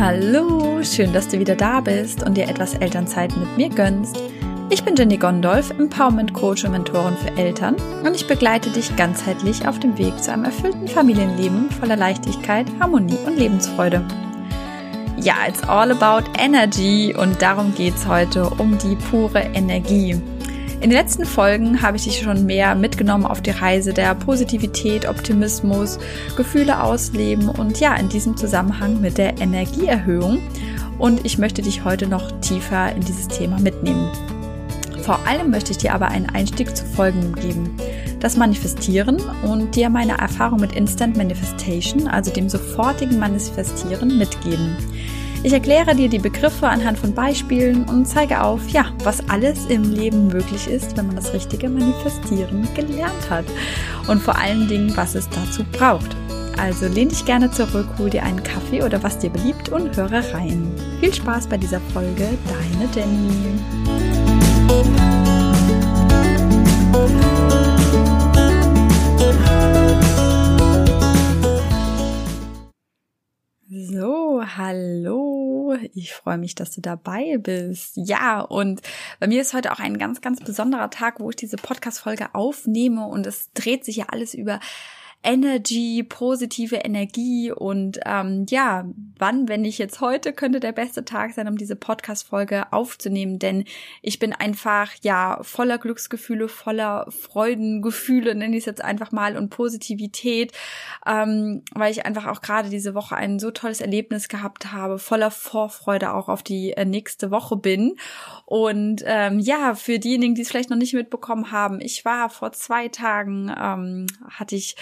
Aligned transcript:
Hallo, 0.00 0.80
schön, 0.84 1.12
dass 1.12 1.26
du 1.26 1.40
wieder 1.40 1.56
da 1.56 1.80
bist 1.80 2.22
und 2.22 2.36
dir 2.36 2.48
etwas 2.48 2.74
Elternzeit 2.74 3.36
mit 3.36 3.56
mir 3.56 3.68
gönnst. 3.68 4.16
Ich 4.70 4.84
bin 4.84 4.94
Jenny 4.94 5.16
Gondolf, 5.16 5.70
Empowerment 5.70 6.32
Coach 6.32 6.64
und 6.64 6.70
Mentorin 6.70 7.16
für 7.16 7.36
Eltern 7.36 7.74
und 8.04 8.14
ich 8.14 8.28
begleite 8.28 8.70
dich 8.70 8.94
ganzheitlich 8.94 9.66
auf 9.66 9.80
dem 9.80 9.98
Weg 9.98 10.22
zu 10.22 10.32
einem 10.32 10.44
erfüllten 10.44 10.86
Familienleben 10.86 11.68
voller 11.72 11.96
Leichtigkeit, 11.96 12.68
Harmonie 12.78 13.18
und 13.26 13.40
Lebensfreude. 13.40 14.06
Ja, 15.20 15.34
it's 15.48 15.64
all 15.64 15.90
about 15.90 16.30
energy 16.38 17.12
und 17.18 17.42
darum 17.42 17.74
geht's 17.74 18.06
heute 18.06 18.48
um 18.50 18.78
die 18.78 18.94
pure 19.10 19.40
Energie. 19.52 20.14
In 20.80 20.90
den 20.90 20.98
letzten 20.98 21.24
Folgen 21.24 21.82
habe 21.82 21.96
ich 21.96 22.04
dich 22.04 22.20
schon 22.20 22.46
mehr 22.46 22.76
mitgenommen 22.76 23.26
auf 23.26 23.42
die 23.42 23.50
Reise 23.50 23.92
der 23.92 24.14
Positivität, 24.14 25.08
Optimismus, 25.08 25.98
Gefühle 26.36 26.80
ausleben 26.80 27.48
und 27.48 27.80
ja, 27.80 27.96
in 27.96 28.08
diesem 28.08 28.36
Zusammenhang 28.36 29.00
mit 29.00 29.18
der 29.18 29.40
Energieerhöhung. 29.40 30.38
Und 30.96 31.26
ich 31.26 31.36
möchte 31.36 31.62
dich 31.62 31.84
heute 31.84 32.06
noch 32.06 32.30
tiefer 32.40 32.94
in 32.94 33.00
dieses 33.00 33.26
Thema 33.26 33.58
mitnehmen. 33.58 34.08
Vor 35.02 35.18
allem 35.26 35.50
möchte 35.50 35.72
ich 35.72 35.78
dir 35.78 35.94
aber 35.94 36.08
einen 36.08 36.30
Einstieg 36.30 36.76
zu 36.76 36.84
Folgen 36.84 37.34
geben. 37.34 37.76
Das 38.20 38.36
Manifestieren 38.36 39.16
und 39.42 39.74
dir 39.74 39.90
meine 39.90 40.18
Erfahrung 40.18 40.60
mit 40.60 40.72
Instant 40.72 41.16
Manifestation, 41.16 42.06
also 42.06 42.32
dem 42.32 42.48
sofortigen 42.48 43.18
Manifestieren, 43.18 44.16
mitgeben. 44.16 44.76
Ich 45.44 45.52
erkläre 45.52 45.94
dir 45.94 46.08
die 46.08 46.18
Begriffe 46.18 46.68
anhand 46.68 46.98
von 46.98 47.14
Beispielen 47.14 47.84
und 47.84 48.06
zeige 48.06 48.42
auf, 48.42 48.68
ja, 48.70 48.86
was 49.04 49.28
alles 49.28 49.66
im 49.66 49.92
Leben 49.92 50.26
möglich 50.26 50.66
ist, 50.66 50.96
wenn 50.96 51.06
man 51.06 51.16
das 51.16 51.32
richtige 51.32 51.68
Manifestieren 51.68 52.68
gelernt 52.74 53.30
hat. 53.30 53.44
Und 54.08 54.20
vor 54.20 54.36
allen 54.36 54.66
Dingen, 54.66 54.96
was 54.96 55.14
es 55.14 55.28
dazu 55.28 55.62
braucht. 55.72 56.16
Also 56.58 56.88
lehn 56.88 57.08
dich 57.08 57.24
gerne 57.24 57.52
zurück, 57.52 57.86
hol 57.98 58.10
dir 58.10 58.24
einen 58.24 58.42
Kaffee 58.42 58.82
oder 58.82 59.00
was 59.02 59.18
dir 59.18 59.30
beliebt 59.30 59.68
und 59.68 59.96
höre 59.96 60.24
rein. 60.34 60.72
Viel 61.00 61.14
Spaß 61.14 61.46
bei 61.46 61.56
dieser 61.56 61.80
Folge, 61.92 62.28
deine 62.48 62.88
Jenny. 62.92 63.58
Hallo. 74.56 75.76
Ich 75.94 76.12
freue 76.12 76.38
mich, 76.38 76.54
dass 76.54 76.70
du 76.70 76.80
dabei 76.80 77.38
bist. 77.38 77.92
Ja, 77.96 78.40
und 78.40 78.80
bei 79.20 79.26
mir 79.26 79.40
ist 79.40 79.54
heute 79.54 79.72
auch 79.72 79.80
ein 79.80 79.98
ganz, 79.98 80.20
ganz 80.20 80.40
besonderer 80.40 80.90
Tag, 80.90 81.20
wo 81.20 81.30
ich 81.30 81.36
diese 81.36 81.56
Podcast-Folge 81.56 82.34
aufnehme 82.34 83.06
und 83.06 83.26
es 83.26 83.52
dreht 83.52 83.84
sich 83.84 83.96
ja 83.96 84.06
alles 84.08 84.34
über 84.34 84.60
Energy, 85.24 86.04
positive 86.08 86.76
Energie 86.76 87.50
und 87.50 87.98
ähm, 88.06 88.46
ja, 88.48 88.86
wann, 89.18 89.48
wenn 89.48 89.62
nicht 89.62 89.78
jetzt 89.78 90.00
heute, 90.00 90.32
könnte 90.32 90.60
der 90.60 90.72
beste 90.72 91.04
Tag 91.04 91.34
sein, 91.34 91.48
um 91.48 91.58
diese 91.58 91.74
Podcast-Folge 91.74 92.72
aufzunehmen, 92.72 93.40
denn 93.40 93.64
ich 94.00 94.20
bin 94.20 94.32
einfach 94.32 94.92
ja 95.02 95.40
voller 95.42 95.78
Glücksgefühle, 95.78 96.48
voller 96.48 97.06
Freudengefühle, 97.10 98.36
nenne 98.36 98.56
ich 98.56 98.62
es 98.62 98.66
jetzt 98.66 98.84
einfach 98.84 99.10
mal, 99.10 99.36
und 99.36 99.50
Positivität, 99.50 100.52
ähm, 101.04 101.62
weil 101.74 101.90
ich 101.90 102.06
einfach 102.06 102.26
auch 102.26 102.40
gerade 102.40 102.70
diese 102.70 102.94
Woche 102.94 103.16
ein 103.16 103.40
so 103.40 103.50
tolles 103.50 103.80
Erlebnis 103.80 104.28
gehabt 104.28 104.72
habe, 104.72 105.00
voller 105.00 105.32
Vorfreude 105.32 106.14
auch 106.14 106.28
auf 106.28 106.44
die 106.44 106.72
äh, 106.72 106.84
nächste 106.84 107.32
Woche 107.32 107.56
bin. 107.56 107.96
Und 108.50 109.02
ähm, 109.04 109.40
ja, 109.40 109.74
für 109.74 109.98
diejenigen, 109.98 110.34
die 110.34 110.40
es 110.40 110.48
vielleicht 110.48 110.70
noch 110.70 110.78
nicht 110.78 110.94
mitbekommen 110.94 111.52
haben, 111.52 111.82
ich 111.82 112.06
war 112.06 112.30
vor 112.30 112.50
zwei 112.52 112.88
Tagen, 112.88 113.54
ähm, 113.54 114.06
hatte 114.26 114.56
ich 114.56 114.74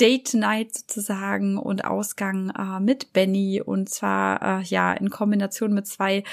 Date 0.00 0.34
Night 0.34 0.74
sozusagen 0.74 1.56
und 1.56 1.84
Ausgang 1.84 2.50
äh, 2.50 2.80
mit 2.80 3.12
Benny 3.12 3.62
und 3.64 3.88
zwar 3.88 4.42
äh, 4.42 4.62
ja 4.64 4.92
in 4.92 5.08
Kombination 5.08 5.72
mit 5.72 5.86
zwei 5.86 6.24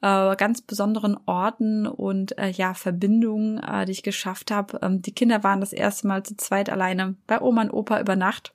äh, 0.00 0.36
ganz 0.36 0.62
besonderen 0.62 1.18
Orten 1.26 1.86
und 1.86 2.38
äh, 2.38 2.48
ja 2.48 2.72
Verbindungen, 2.72 3.58
äh, 3.58 3.84
die 3.84 3.92
ich 3.92 4.02
geschafft 4.02 4.50
habe. 4.50 4.78
Ähm, 4.80 5.02
die 5.02 5.12
Kinder 5.12 5.44
waren 5.44 5.60
das 5.60 5.74
erste 5.74 6.08
Mal 6.08 6.22
zu 6.22 6.34
zweit 6.38 6.70
alleine 6.70 7.16
bei 7.26 7.42
Oma 7.42 7.60
und 7.60 7.74
Opa 7.74 8.00
über 8.00 8.16
Nacht. 8.16 8.54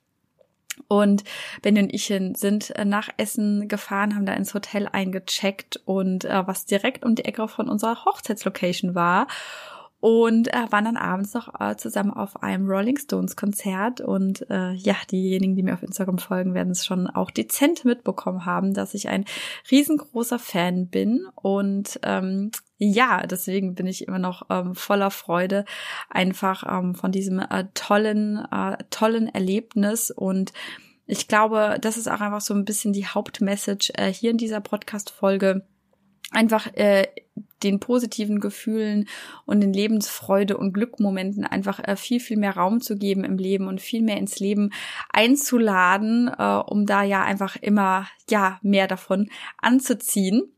Und 0.88 1.24
Benny 1.62 1.80
und 1.80 1.94
ich 1.94 2.06
sind 2.06 2.70
äh, 2.70 2.84
nach 2.84 3.08
Essen 3.16 3.68
gefahren, 3.68 4.14
haben 4.14 4.26
da 4.26 4.34
ins 4.34 4.54
Hotel 4.54 4.88
eingecheckt 4.90 5.80
und 5.84 6.24
äh, 6.24 6.46
was 6.46 6.66
direkt 6.66 7.04
um 7.04 7.14
die 7.14 7.24
Ecke 7.24 7.48
von 7.48 7.68
unserer 7.68 8.04
Hochzeitslocation 8.04 8.94
war. 8.94 9.26
Und 10.00 10.52
äh, 10.52 10.66
waren 10.70 10.84
dann 10.84 10.98
abends 10.98 11.32
noch 11.32 11.58
äh, 11.58 11.76
zusammen 11.76 12.10
auf 12.10 12.42
einem 12.42 12.68
Rolling 12.68 12.98
Stones 12.98 13.36
Konzert. 13.36 14.02
Und 14.02 14.44
äh, 14.50 14.72
ja, 14.72 14.96
diejenigen, 15.10 15.56
die 15.56 15.62
mir 15.62 15.72
auf 15.72 15.82
Instagram 15.82 16.18
folgen, 16.18 16.52
werden 16.52 16.72
es 16.72 16.84
schon 16.84 17.06
auch 17.06 17.30
dezent 17.30 17.86
mitbekommen 17.86 18.44
haben, 18.44 18.74
dass 18.74 18.92
ich 18.92 19.08
ein 19.08 19.24
riesengroßer 19.70 20.38
Fan 20.38 20.88
bin. 20.88 21.26
Und 21.36 22.00
ähm, 22.02 22.50
ja, 22.90 23.26
deswegen 23.26 23.74
bin 23.74 23.86
ich 23.86 24.06
immer 24.06 24.18
noch 24.18 24.46
ähm, 24.50 24.74
voller 24.74 25.10
Freude 25.10 25.64
einfach 26.10 26.64
ähm, 26.68 26.94
von 26.94 27.12
diesem 27.12 27.38
äh, 27.38 27.64
tollen, 27.74 28.44
äh, 28.50 28.76
tollen 28.90 29.28
Erlebnis 29.28 30.10
und 30.10 30.52
ich 31.06 31.28
glaube, 31.28 31.76
das 31.80 31.96
ist 31.96 32.08
auch 32.08 32.20
einfach 32.20 32.40
so 32.40 32.54
ein 32.54 32.64
bisschen 32.64 32.92
die 32.92 33.06
Hauptmessage 33.06 33.92
äh, 33.94 34.12
hier 34.12 34.30
in 34.30 34.38
dieser 34.38 34.60
Podcast-Folge 34.60 35.66
einfach 36.30 36.66
äh, 36.74 37.06
den 37.62 37.80
positiven 37.80 38.40
Gefühlen 38.40 39.08
und 39.46 39.60
den 39.60 39.72
Lebensfreude 39.72 40.56
und 40.56 40.72
Glückmomenten 40.72 41.44
einfach 41.46 41.80
äh, 41.82 41.96
viel, 41.96 42.20
viel 42.20 42.36
mehr 42.36 42.56
Raum 42.56 42.80
zu 42.80 42.96
geben 42.96 43.24
im 43.24 43.38
Leben 43.38 43.68
und 43.68 43.80
viel 43.80 44.02
mehr 44.02 44.18
ins 44.18 44.38
Leben 44.38 44.70
einzuladen, 45.10 46.28
äh, 46.28 46.56
um 46.66 46.86
da 46.86 47.02
ja 47.02 47.22
einfach 47.22 47.56
immer, 47.56 48.06
ja, 48.28 48.58
mehr 48.62 48.86
davon 48.86 49.30
anzuziehen. 49.58 50.54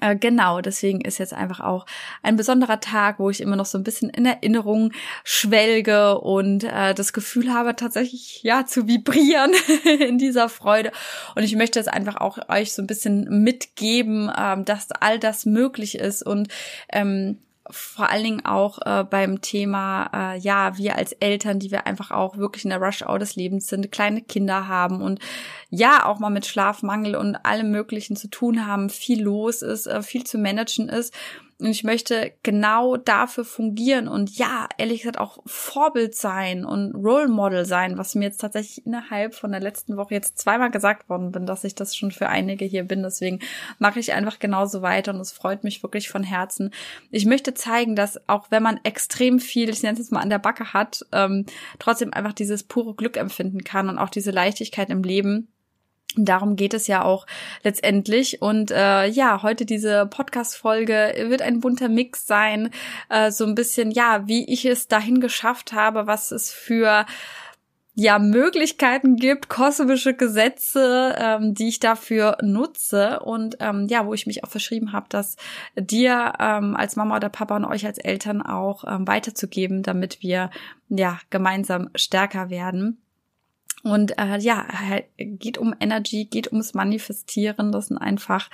Äh, 0.00 0.16
genau, 0.16 0.60
deswegen 0.60 1.00
ist 1.00 1.18
jetzt 1.18 1.32
einfach 1.32 1.60
auch 1.60 1.86
ein 2.22 2.36
besonderer 2.36 2.80
Tag, 2.80 3.18
wo 3.20 3.30
ich 3.30 3.40
immer 3.40 3.54
noch 3.54 3.66
so 3.66 3.78
ein 3.78 3.84
bisschen 3.84 4.10
in 4.10 4.26
Erinnerung 4.26 4.92
schwelge 5.22 6.18
und 6.18 6.64
äh, 6.64 6.92
das 6.92 7.12
Gefühl 7.12 7.52
habe, 7.52 7.76
tatsächlich 7.76 8.42
ja 8.42 8.66
zu 8.66 8.88
vibrieren 8.88 9.52
in 10.00 10.18
dieser 10.18 10.48
Freude. 10.48 10.90
Und 11.36 11.44
ich 11.44 11.54
möchte 11.54 11.78
es 11.78 11.86
einfach 11.86 12.16
auch 12.16 12.38
euch 12.48 12.72
so 12.72 12.82
ein 12.82 12.88
bisschen 12.88 13.42
mitgeben, 13.44 14.30
ähm, 14.36 14.64
dass 14.64 14.90
all 14.90 15.20
das 15.20 15.46
möglich 15.46 15.96
ist 15.98 16.24
und 16.24 16.48
ähm, 16.92 17.38
vor 17.70 18.10
allen 18.10 18.24
Dingen 18.24 18.44
auch 18.44 18.78
äh, 18.84 19.04
beim 19.04 19.40
Thema, 19.40 20.10
äh, 20.14 20.38
ja, 20.38 20.76
wir 20.78 20.96
als 20.96 21.12
Eltern, 21.12 21.58
die 21.58 21.70
wir 21.70 21.86
einfach 21.86 22.10
auch 22.10 22.36
wirklich 22.36 22.64
in 22.64 22.70
der 22.70 22.80
Rush-Hour 22.80 23.18
des 23.18 23.36
Lebens 23.36 23.68
sind, 23.68 23.90
kleine 23.92 24.22
Kinder 24.22 24.68
haben 24.68 25.02
und 25.02 25.20
ja, 25.70 26.06
auch 26.06 26.18
mal 26.18 26.30
mit 26.30 26.46
Schlafmangel 26.46 27.16
und 27.16 27.36
allem 27.36 27.70
Möglichen 27.70 28.16
zu 28.16 28.28
tun 28.28 28.66
haben, 28.66 28.90
viel 28.90 29.22
los 29.22 29.62
ist, 29.62 29.86
äh, 29.86 30.02
viel 30.02 30.24
zu 30.24 30.38
managen 30.38 30.88
ist 30.88 31.14
und 31.58 31.68
ich 31.68 31.84
möchte 31.84 32.32
genau 32.42 32.98
dafür 32.98 33.46
fungieren 33.46 34.08
und 34.08 34.36
ja, 34.36 34.68
ehrlich 34.76 35.00
gesagt 35.00 35.18
auch 35.18 35.38
Vorbild 35.46 36.14
sein 36.14 36.66
und 36.66 36.94
Role 36.94 37.28
Model 37.28 37.64
sein, 37.64 37.96
was 37.96 38.14
mir 38.14 38.24
jetzt 38.24 38.42
tatsächlich 38.42 38.84
innerhalb 38.84 39.34
von 39.34 39.52
der 39.52 39.60
letzten 39.60 39.96
Woche 39.96 40.12
jetzt 40.12 40.38
zweimal 40.38 40.70
gesagt 40.70 41.08
worden 41.08 41.32
bin, 41.32 41.46
dass 41.46 41.64
ich 41.64 41.74
das 41.74 41.96
schon 41.96 42.10
für 42.10 42.28
einige 42.28 42.66
hier 42.66 42.84
bin. 42.84 43.02
Deswegen 43.02 43.40
mache 43.78 44.00
ich 44.00 44.12
einfach 44.12 44.38
genauso 44.38 44.82
weiter 44.82 45.14
und 45.14 45.20
es 45.20 45.32
freut 45.32 45.64
mich 45.64 45.82
wirklich 45.82 46.10
von 46.10 46.22
Herzen. 46.22 46.72
Ich 47.10 47.24
möchte 47.24 47.54
zeigen, 47.54 47.96
dass 47.96 48.20
auch 48.28 48.50
wenn 48.50 48.62
man 48.62 48.78
extrem 48.82 49.40
viel, 49.40 49.70
ich 49.70 49.82
nenne 49.82 49.94
es 49.94 50.00
jetzt 50.00 50.12
mal 50.12 50.20
an 50.20 50.30
der 50.30 50.38
Backe 50.38 50.74
hat, 50.74 51.06
ähm, 51.12 51.46
trotzdem 51.78 52.12
einfach 52.12 52.34
dieses 52.34 52.64
pure 52.64 52.94
Glück 52.94 53.16
empfinden 53.16 53.64
kann 53.64 53.88
und 53.88 53.98
auch 53.98 54.10
diese 54.10 54.30
Leichtigkeit 54.30 54.90
im 54.90 55.02
Leben 55.02 55.48
Darum 56.16 56.56
geht 56.56 56.74
es 56.74 56.86
ja 56.86 57.04
auch 57.04 57.26
letztendlich. 57.62 58.42
Und 58.42 58.70
äh, 58.70 59.06
ja, 59.06 59.42
heute 59.42 59.64
diese 59.66 60.06
Podcast-Folge 60.06 61.26
wird 61.28 61.42
ein 61.42 61.60
bunter 61.60 61.88
Mix 61.88 62.26
sein. 62.26 62.70
Äh, 63.08 63.30
so 63.30 63.44
ein 63.44 63.54
bisschen, 63.54 63.90
ja, 63.90 64.26
wie 64.26 64.50
ich 64.50 64.64
es 64.64 64.88
dahin 64.88 65.20
geschafft 65.20 65.72
habe, 65.72 66.06
was 66.06 66.30
es 66.30 66.50
für 66.50 67.06
ja 67.98 68.18
Möglichkeiten 68.18 69.16
gibt, 69.16 69.48
kosmische 69.48 70.12
Gesetze, 70.12 71.16
ähm, 71.18 71.54
die 71.54 71.68
ich 71.68 71.80
dafür 71.80 72.36
nutze 72.42 73.20
und 73.20 73.56
ähm, 73.60 73.86
ja, 73.88 74.06
wo 74.06 74.12
ich 74.12 74.26
mich 74.26 74.44
auch 74.44 74.50
verschrieben 74.50 74.92
habe, 74.92 75.06
dass 75.08 75.36
dir 75.74 76.34
ähm, 76.38 76.76
als 76.76 76.96
Mama 76.96 77.16
oder 77.16 77.30
Papa 77.30 77.56
und 77.56 77.64
euch 77.64 77.86
als 77.86 77.96
Eltern 77.96 78.42
auch 78.42 78.84
ähm, 78.86 79.08
weiterzugeben, 79.08 79.82
damit 79.82 80.22
wir 80.22 80.50
ja 80.90 81.18
gemeinsam 81.30 81.88
stärker 81.94 82.50
werden. 82.50 83.00
Und 83.86 84.18
äh, 84.18 84.38
ja, 84.38 84.66
geht 85.16 85.58
um 85.58 85.72
Energy, 85.78 86.24
geht 86.24 86.48
ums 86.48 86.74
Manifestieren. 86.74 87.70
Das 87.70 87.86
sind 87.86 87.98
einfach 87.98 88.50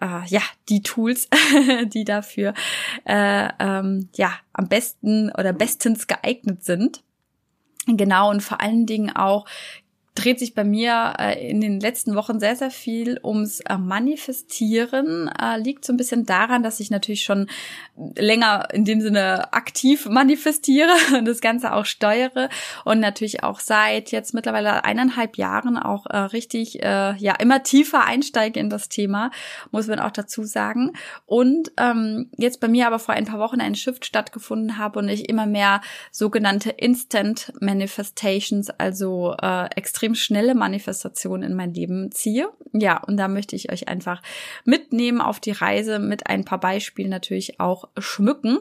äh, 0.00 0.26
ja 0.26 0.40
die 0.68 0.82
Tools, 0.82 1.28
die 1.84 2.04
dafür 2.04 2.52
äh, 3.04 3.48
ähm, 3.60 4.08
ja 4.16 4.32
am 4.52 4.68
besten 4.68 5.30
oder 5.38 5.52
bestens 5.52 6.08
geeignet 6.08 6.64
sind. 6.64 7.04
Genau 7.86 8.30
und 8.30 8.42
vor 8.42 8.60
allen 8.60 8.86
Dingen 8.86 9.14
auch 9.14 9.46
dreht 10.14 10.38
sich 10.38 10.54
bei 10.54 10.64
mir 10.64 11.14
äh, 11.18 11.50
in 11.50 11.60
den 11.60 11.80
letzten 11.80 12.14
Wochen 12.14 12.38
sehr, 12.38 12.54
sehr 12.54 12.70
viel 12.70 13.18
ums 13.24 13.60
äh, 13.60 13.78
Manifestieren. 13.78 15.28
Äh, 15.28 15.58
liegt 15.58 15.86
so 15.86 15.92
ein 15.92 15.96
bisschen 15.96 16.26
daran, 16.26 16.62
dass 16.62 16.80
ich 16.80 16.90
natürlich 16.90 17.22
schon 17.22 17.48
länger 18.16 18.68
in 18.72 18.84
dem 18.84 19.00
Sinne 19.00 19.52
aktiv 19.54 20.06
manifestiere 20.10 20.92
und 21.16 21.24
das 21.24 21.40
Ganze 21.40 21.72
auch 21.72 21.86
steuere 21.86 22.50
und 22.84 23.00
natürlich 23.00 23.42
auch 23.42 23.60
seit 23.60 24.12
jetzt 24.12 24.34
mittlerweile 24.34 24.84
eineinhalb 24.84 25.38
Jahren 25.38 25.78
auch 25.78 26.06
äh, 26.06 26.16
richtig, 26.16 26.82
äh, 26.82 27.16
ja, 27.16 27.34
immer 27.36 27.62
tiefer 27.62 28.04
einsteige 28.04 28.60
in 28.60 28.68
das 28.68 28.90
Thema, 28.90 29.30
muss 29.70 29.86
man 29.86 29.98
auch 29.98 30.10
dazu 30.10 30.44
sagen. 30.44 30.92
Und 31.24 31.72
ähm, 31.78 32.30
jetzt 32.36 32.60
bei 32.60 32.68
mir 32.68 32.86
aber 32.86 32.98
vor 32.98 33.14
ein 33.14 33.24
paar 33.24 33.38
Wochen 33.38 33.60
ein 33.60 33.74
Shift 33.74 34.04
stattgefunden 34.04 34.76
habe 34.76 34.98
und 34.98 35.08
ich 35.08 35.30
immer 35.30 35.46
mehr 35.46 35.80
sogenannte 36.10 36.70
Instant 36.70 37.52
Manifestations, 37.60 38.68
also 38.70 39.34
äh, 39.40 39.68
schnelle 40.14 40.54
Manifestationen 40.54 41.50
in 41.50 41.56
mein 41.56 41.74
Leben 41.74 42.10
ziehe. 42.12 42.48
Ja, 42.72 43.02
und 43.02 43.16
da 43.16 43.28
möchte 43.28 43.56
ich 43.56 43.72
euch 43.72 43.88
einfach 43.88 44.22
mitnehmen 44.64 45.20
auf 45.20 45.40
die 45.40 45.52
Reise 45.52 45.98
mit 45.98 46.26
ein 46.26 46.44
paar 46.44 46.60
Beispielen 46.60 47.10
natürlich 47.10 47.60
auch 47.60 47.88
schmücken. 47.98 48.58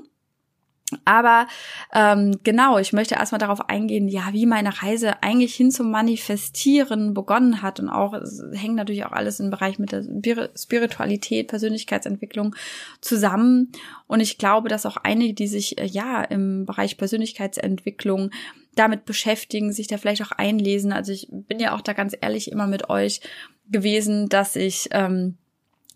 Aber 1.05 1.47
ähm, 1.93 2.39
genau, 2.43 2.77
ich 2.77 2.93
möchte 2.93 3.15
erstmal 3.15 3.39
darauf 3.39 3.69
eingehen, 3.69 4.07
ja, 4.07 4.29
wie 4.31 4.45
meine 4.45 4.81
Reise 4.81 5.23
eigentlich 5.23 5.55
hin 5.55 5.71
zum 5.71 5.91
Manifestieren 5.91 7.13
begonnen 7.13 7.61
hat. 7.61 7.79
Und 7.79 7.89
auch, 7.89 8.13
hängt 8.53 8.75
natürlich 8.75 9.05
auch 9.05 9.11
alles 9.11 9.39
im 9.39 9.49
Bereich 9.49 9.79
mit 9.79 9.91
der 9.91 10.49
Spiritualität, 10.55 11.47
Persönlichkeitsentwicklung 11.47 12.55
zusammen. 12.99 13.71
Und 14.07 14.19
ich 14.19 14.37
glaube, 14.37 14.69
dass 14.69 14.85
auch 14.85 14.97
einige, 14.97 15.33
die 15.33 15.47
sich 15.47 15.77
äh, 15.77 15.85
ja 15.85 16.23
im 16.23 16.65
Bereich 16.65 16.97
Persönlichkeitsentwicklung 16.97 18.31
damit 18.75 19.05
beschäftigen, 19.05 19.73
sich 19.73 19.87
da 19.87 19.97
vielleicht 19.97 20.23
auch 20.23 20.31
einlesen. 20.31 20.93
Also 20.93 21.11
ich 21.11 21.27
bin 21.29 21.59
ja 21.59 21.75
auch 21.75 21.81
da 21.81 21.93
ganz 21.93 22.15
ehrlich 22.19 22.51
immer 22.51 22.67
mit 22.67 22.89
euch 22.89 23.21
gewesen, 23.69 24.29
dass 24.29 24.55
ich 24.55 24.89
ähm, 24.91 25.37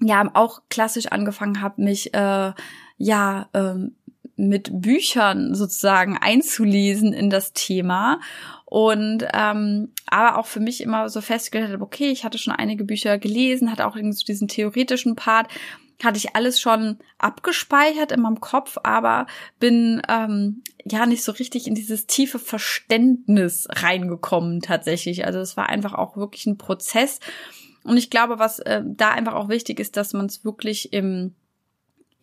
ja 0.01 0.29
auch 0.33 0.61
klassisch 0.69 1.07
angefangen 1.07 1.61
habe, 1.61 1.81
mich 1.81 2.13
äh, 2.13 2.53
ja 2.97 3.49
ähm, 3.53 3.95
mit 4.37 4.69
Büchern 4.81 5.55
sozusagen 5.55 6.17
einzulesen 6.17 7.13
in 7.13 7.29
das 7.29 7.53
Thema 7.53 8.19
und 8.65 9.25
ähm, 9.33 9.93
aber 10.07 10.37
auch 10.37 10.45
für 10.45 10.59
mich 10.59 10.81
immer 10.81 11.07
so 11.07 11.21
festgestellt 11.21 11.71
habe, 11.71 11.83
okay, 11.83 12.09
ich 12.09 12.25
hatte 12.25 12.37
schon 12.37 12.53
einige 12.53 12.83
Bücher 12.83 13.17
gelesen, 13.17 13.71
hatte 13.71 13.87
auch 13.87 13.95
irgendwie 13.95 14.17
so 14.17 14.25
diesen 14.25 14.49
theoretischen 14.49 15.15
Part, 15.15 15.47
hatte 16.03 16.17
ich 16.17 16.35
alles 16.35 16.59
schon 16.59 16.99
abgespeichert 17.17 18.11
in 18.11 18.21
meinem 18.21 18.39
Kopf, 18.39 18.77
aber 18.83 19.27
bin 19.59 20.01
ähm, 20.09 20.63
ja 20.83 21.05
nicht 21.05 21.23
so 21.23 21.31
richtig 21.31 21.67
in 21.67 21.75
dieses 21.75 22.07
tiefe 22.07 22.39
Verständnis 22.39 23.67
reingekommen 23.69 24.61
tatsächlich. 24.61 25.25
Also 25.25 25.39
es 25.39 25.57
war 25.57 25.69
einfach 25.69 25.93
auch 25.93 26.17
wirklich 26.17 26.45
ein 26.45 26.57
Prozess. 26.57 27.19
Und 27.83 27.97
ich 27.97 28.09
glaube, 28.09 28.39
was 28.39 28.59
äh, 28.59 28.81
da 28.83 29.11
einfach 29.11 29.33
auch 29.33 29.49
wichtig 29.49 29.79
ist, 29.79 29.95
dass 29.95 30.13
man 30.13 30.25
es 30.25 30.43
wirklich 30.43 30.91
im 30.91 31.35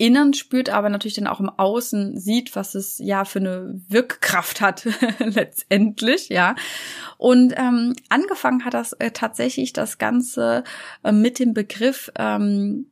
Innern 0.02 0.34
spürt, 0.34 0.68
aber 0.68 0.88
natürlich 0.88 1.14
dann 1.14 1.28
auch 1.28 1.38
im 1.38 1.48
Außen 1.48 2.18
sieht, 2.18 2.56
was 2.56 2.74
es 2.74 2.98
ja 2.98 3.24
für 3.24 3.38
eine 3.38 3.80
Wirkkraft 3.88 4.60
hat 4.60 4.88
letztendlich, 5.18 6.28
ja. 6.28 6.56
Und 7.18 7.54
ähm, 7.56 7.94
angefangen 8.08 8.64
hat 8.64 8.74
das 8.74 8.94
äh, 8.94 9.12
tatsächlich 9.12 9.72
das 9.72 9.98
Ganze 9.98 10.64
äh, 11.04 11.12
mit 11.12 11.38
dem 11.38 11.54
Begriff 11.54 12.10
ähm, 12.16 12.90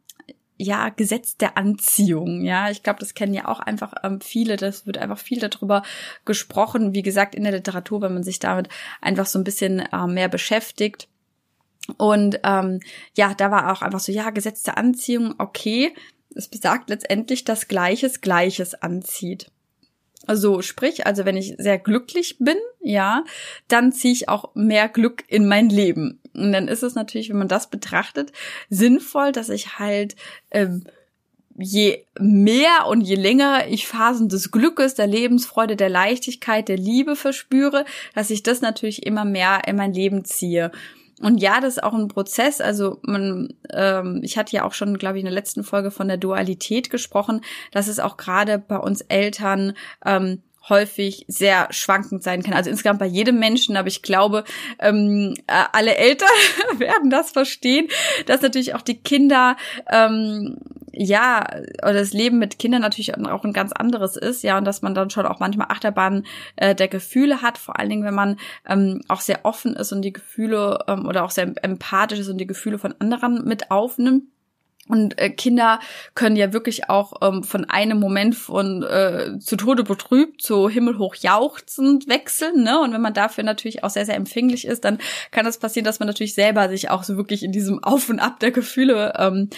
ja, 0.62 0.90
Gesetz 0.90 1.38
der 1.38 1.56
Anziehung. 1.56 2.42
Ja, 2.42 2.70
ich 2.70 2.82
glaube, 2.82 3.00
das 3.00 3.14
kennen 3.14 3.32
ja 3.32 3.48
auch 3.48 3.60
einfach 3.60 3.94
ähm, 4.02 4.20
viele. 4.20 4.56
Das 4.56 4.86
wird 4.86 4.98
einfach 4.98 5.18
viel 5.18 5.40
darüber 5.40 5.82
gesprochen. 6.26 6.92
Wie 6.92 7.02
gesagt, 7.02 7.34
in 7.34 7.44
der 7.44 7.52
Literatur, 7.52 8.02
wenn 8.02 8.12
man 8.12 8.22
sich 8.22 8.40
damit 8.40 8.68
einfach 9.00 9.24
so 9.24 9.38
ein 9.38 9.44
bisschen 9.44 9.80
äh, 9.80 10.06
mehr 10.06 10.28
beschäftigt. 10.28 11.08
Und 11.96 12.40
ähm, 12.44 12.80
ja, 13.16 13.32
da 13.34 13.50
war 13.50 13.72
auch 13.72 13.80
einfach 13.80 14.00
so, 14.00 14.12
ja, 14.12 14.28
Gesetz 14.30 14.62
der 14.62 14.76
Anziehung, 14.76 15.34
okay. 15.38 15.94
Es 16.34 16.46
besagt 16.46 16.90
letztendlich, 16.90 17.44
dass 17.44 17.66
Gleiches 17.66 18.20
Gleiches 18.20 18.74
anzieht. 18.74 19.50
Also 20.30 20.62
sprich, 20.62 21.08
also 21.08 21.24
wenn 21.24 21.36
ich 21.36 21.56
sehr 21.58 21.76
glücklich 21.76 22.36
bin, 22.38 22.54
ja, 22.80 23.24
dann 23.66 23.90
ziehe 23.90 24.12
ich 24.12 24.28
auch 24.28 24.54
mehr 24.54 24.88
Glück 24.88 25.24
in 25.26 25.48
mein 25.48 25.68
Leben. 25.68 26.20
Und 26.34 26.52
dann 26.52 26.68
ist 26.68 26.84
es 26.84 26.94
natürlich, 26.94 27.30
wenn 27.30 27.38
man 27.38 27.48
das 27.48 27.68
betrachtet, 27.68 28.30
sinnvoll, 28.68 29.32
dass 29.32 29.48
ich 29.48 29.80
halt 29.80 30.14
ähm, 30.52 30.84
je 31.58 32.04
mehr 32.20 32.86
und 32.86 33.00
je 33.00 33.16
länger 33.16 33.66
ich 33.66 33.88
Phasen 33.88 34.28
des 34.28 34.52
Glückes, 34.52 34.94
der 34.94 35.08
Lebensfreude, 35.08 35.74
der 35.74 35.88
Leichtigkeit, 35.88 36.68
der 36.68 36.76
Liebe 36.76 37.16
verspüre, 37.16 37.84
dass 38.14 38.30
ich 38.30 38.44
das 38.44 38.60
natürlich 38.60 39.04
immer 39.04 39.24
mehr 39.24 39.62
in 39.66 39.74
mein 39.74 39.92
Leben 39.92 40.24
ziehe. 40.24 40.70
Und 41.20 41.38
ja, 41.38 41.60
das 41.60 41.76
ist 41.76 41.82
auch 41.82 41.94
ein 41.94 42.08
Prozess. 42.08 42.60
Also 42.60 42.98
man, 43.02 43.54
ähm, 43.72 44.20
ich 44.22 44.38
hatte 44.38 44.56
ja 44.56 44.64
auch 44.64 44.72
schon, 44.72 44.96
glaube 44.98 45.18
ich, 45.18 45.20
in 45.20 45.26
der 45.26 45.34
letzten 45.34 45.64
Folge 45.64 45.90
von 45.90 46.08
der 46.08 46.16
Dualität 46.16 46.90
gesprochen, 46.90 47.42
dass 47.72 47.88
es 47.88 48.00
auch 48.00 48.16
gerade 48.16 48.58
bei 48.58 48.78
uns 48.78 49.02
Eltern 49.02 49.74
ähm, 50.04 50.42
häufig 50.68 51.24
sehr 51.28 51.68
schwankend 51.70 52.22
sein 52.22 52.42
kann. 52.42 52.54
Also 52.54 52.70
insgesamt 52.70 52.98
bei 52.98 53.06
jedem 53.06 53.38
Menschen, 53.38 53.76
aber 53.76 53.88
ich 53.88 54.02
glaube, 54.02 54.44
ähm, 54.78 55.34
äh, 55.46 55.64
alle 55.72 55.96
Eltern 55.96 56.28
werden 56.78 57.10
das 57.10 57.32
verstehen, 57.32 57.88
dass 58.26 58.42
natürlich 58.42 58.74
auch 58.74 58.82
die 58.82 58.98
Kinder 58.98 59.56
ähm, 59.90 60.58
ja, 61.02 61.46
oder 61.82 61.94
das 61.94 62.12
Leben 62.12 62.38
mit 62.38 62.58
Kindern 62.58 62.82
natürlich 62.82 63.16
auch 63.16 63.44
ein 63.44 63.54
ganz 63.54 63.72
anderes 63.72 64.16
ist, 64.16 64.42
ja, 64.42 64.58
und 64.58 64.66
dass 64.66 64.82
man 64.82 64.94
dann 64.94 65.08
schon 65.08 65.24
auch 65.24 65.40
manchmal 65.40 65.68
Achterbahn 65.70 66.26
äh, 66.56 66.74
der 66.74 66.88
Gefühle 66.88 67.40
hat, 67.40 67.56
vor 67.56 67.78
allen 67.78 67.88
Dingen, 67.88 68.04
wenn 68.04 68.14
man 68.14 68.36
ähm, 68.68 69.00
auch 69.08 69.22
sehr 69.22 69.46
offen 69.46 69.74
ist 69.74 69.92
und 69.92 70.02
die 70.02 70.12
Gefühle 70.12 70.84
ähm, 70.88 71.06
oder 71.06 71.24
auch 71.24 71.30
sehr 71.30 71.54
empathisch 71.62 72.18
ist 72.18 72.28
und 72.28 72.36
die 72.36 72.46
Gefühle 72.46 72.78
von 72.78 72.94
anderen 72.98 73.46
mit 73.46 73.70
aufnimmt. 73.70 74.24
Und 74.88 75.20
äh, 75.20 75.30
Kinder 75.30 75.78
können 76.14 76.34
ja 76.34 76.52
wirklich 76.52 76.90
auch 76.90 77.12
ähm, 77.22 77.44
von 77.44 77.64
einem 77.66 78.00
Moment 78.00 78.34
von 78.34 78.82
äh, 78.82 79.38
zu 79.38 79.56
Tode 79.56 79.84
betrübt 79.84 80.42
zu 80.42 80.68
himmelhoch 80.68 81.14
jauchzend 81.14 82.08
wechseln. 82.08 82.64
Ne? 82.64 82.80
Und 82.80 82.92
wenn 82.92 83.00
man 83.00 83.14
dafür 83.14 83.44
natürlich 83.44 83.84
auch 83.84 83.90
sehr, 83.90 84.04
sehr 84.04 84.16
empfänglich 84.16 84.66
ist, 84.66 84.84
dann 84.84 84.98
kann 85.30 85.46
es 85.46 85.54
das 85.54 85.60
passieren, 85.60 85.84
dass 85.84 86.00
man 86.00 86.08
natürlich 86.08 86.34
selber 86.34 86.68
sich 86.68 86.90
auch 86.90 87.04
so 87.04 87.16
wirklich 87.16 87.44
in 87.44 87.52
diesem 87.52 87.82
Auf 87.84 88.08
und 88.08 88.18
Ab 88.18 88.40
der 88.40 88.50
Gefühle 88.50 89.12
ähm, 89.16 89.48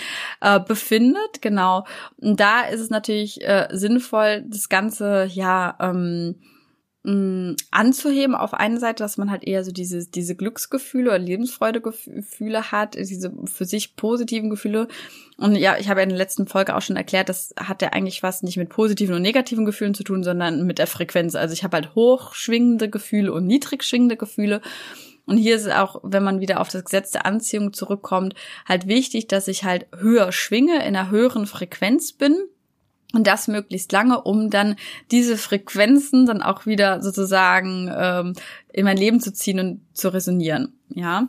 äh, 0.41 0.61
befindet. 0.61 1.41
Genau. 1.41 1.87
Und 2.21 2.39
da 2.39 2.63
ist 2.63 2.81
es 2.81 2.91
natürlich 2.91 3.43
äh, 3.43 3.69
sinnvoll, 3.71 4.45
das 4.47 4.69
Ganze 4.69 5.29
ja 5.33 5.77
ähm, 5.81 6.35
mh, 7.05 7.57
anzuheben. 7.71 8.35
Auf 8.35 8.55
einer 8.55 8.79
Seite, 8.79 9.03
dass 9.03 9.17
man 9.17 9.31
halt 9.31 9.45
eher 9.45 9.65
so 9.65 9.73
diese, 9.73 10.07
diese 10.07 10.35
Glücksgefühle 10.35 11.11
oder 11.11 11.19
Lebensfreudegefühle 11.19 12.73
hat, 12.73 12.95
diese 12.95 13.33
für 13.45 13.65
sich 13.65 13.97
positiven 13.97 14.51
Gefühle. 14.51 14.89
Und 15.37 15.57
ja, 15.57 15.77
ich 15.79 15.89
habe 15.89 16.01
ja 16.01 16.05
in 16.05 16.11
der 16.11 16.19
letzten 16.19 16.47
Folge 16.47 16.77
auch 16.77 16.83
schon 16.83 16.97
erklärt, 16.97 17.29
das 17.29 17.55
hat 17.59 17.83
ja 17.83 17.89
eigentlich 17.89 18.23
was 18.23 18.43
nicht 18.43 18.57
mit 18.57 18.69
positiven 18.69 19.15
und 19.15 19.23
negativen 19.23 19.65
Gefühlen 19.65 19.95
zu 19.95 20.05
tun, 20.05 20.23
sondern 20.23 20.67
mit 20.67 20.79
der 20.79 20.87
Frequenz. 20.87 21.35
Also 21.35 21.53
ich 21.53 21.65
habe 21.65 21.77
halt 21.77 21.95
hochschwingende 21.95 22.89
Gefühle 22.89 23.33
und 23.33 23.47
niedrig 23.47 23.83
schwingende 23.85 24.17
Gefühle. 24.17 24.61
Und 25.25 25.37
hier 25.37 25.55
ist 25.55 25.67
es 25.67 25.73
auch, 25.73 26.01
wenn 26.03 26.25
man 26.25 26.41
wieder 26.41 26.61
auf 26.61 26.69
das 26.69 26.85
Gesetz 26.85 27.13
der 27.13 27.27
Anziehung 27.27 27.73
zurückkommt, 27.73 28.35
halt 28.67 28.89
wichtig, 28.89 29.29
dass 29.29 29.47
ich 29.47 29.63
halt 29.63 29.87
höher 29.97 30.33
schwinge, 30.33 30.77
in 30.79 30.97
einer 30.97 31.11
höheren 31.11 31.47
Frequenz 31.47 32.13
bin 32.13 32.37
und 33.13 33.27
das 33.27 33.49
möglichst 33.49 33.93
lange, 33.93 34.23
um 34.23 34.51
dann 34.51 34.77
diese 35.11 35.37
Frequenzen 35.37 36.27
dann 36.27 36.43
auch 36.43 36.67
wieder 36.67 37.03
sozusagen 37.03 37.93
ähm, 37.95 38.35
in 38.73 38.85
mein 38.85 38.97
Leben 38.97 39.21
zu 39.21 39.33
ziehen 39.33 39.61
und 39.61 39.81
zu 39.93 40.09
resonieren. 40.09 40.75
Ja. 40.89 41.29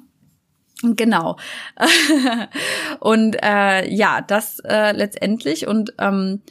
Genau. 0.82 1.38
und 3.00 3.38
äh, 3.42 3.90
ja, 3.90 4.22
das 4.22 4.60
äh, 4.60 4.92
letztendlich 4.92 5.66
und 5.66 5.94
ähm, 5.98 6.42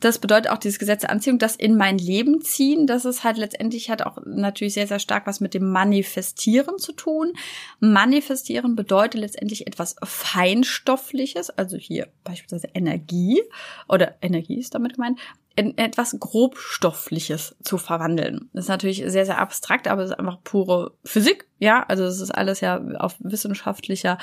das 0.00 0.18
bedeutet 0.18 0.50
auch 0.50 0.58
dieses 0.58 0.78
Gesetz 0.78 1.02
der 1.02 1.10
Anziehung, 1.10 1.38
das 1.38 1.56
in 1.56 1.76
mein 1.76 1.98
Leben 1.98 2.40
ziehen. 2.40 2.86
Das 2.86 3.04
ist 3.04 3.22
halt 3.22 3.36
letztendlich 3.36 3.90
hat 3.90 4.02
auch 4.02 4.18
natürlich 4.24 4.74
sehr, 4.74 4.86
sehr 4.86 4.98
stark 4.98 5.26
was 5.26 5.40
mit 5.40 5.54
dem 5.54 5.70
Manifestieren 5.70 6.78
zu 6.78 6.92
tun. 6.92 7.34
Manifestieren 7.78 8.76
bedeutet 8.76 9.20
letztendlich 9.20 9.66
etwas 9.66 9.96
Feinstoffliches, 10.02 11.50
also 11.50 11.76
hier 11.76 12.08
beispielsweise 12.24 12.68
Energie 12.74 13.42
oder 13.88 14.16
Energie 14.22 14.58
ist 14.58 14.74
damit 14.74 14.94
gemeint, 14.94 15.20
in 15.60 15.76
etwas 15.76 16.16
grobstoffliches 16.18 17.54
zu 17.62 17.76
verwandeln. 17.76 18.48
Das 18.54 18.64
ist 18.64 18.68
natürlich 18.70 19.04
sehr, 19.06 19.26
sehr 19.26 19.38
abstrakt, 19.38 19.88
aber 19.88 20.02
es 20.02 20.10
ist 20.10 20.18
einfach 20.18 20.38
pure 20.42 20.92
Physik. 21.04 21.46
Ja, 21.58 21.84
also 21.86 22.04
es 22.04 22.20
ist 22.20 22.30
alles 22.30 22.62
ja 22.62 22.80
auf 22.98 23.16
wissenschaftlicher 23.18 24.16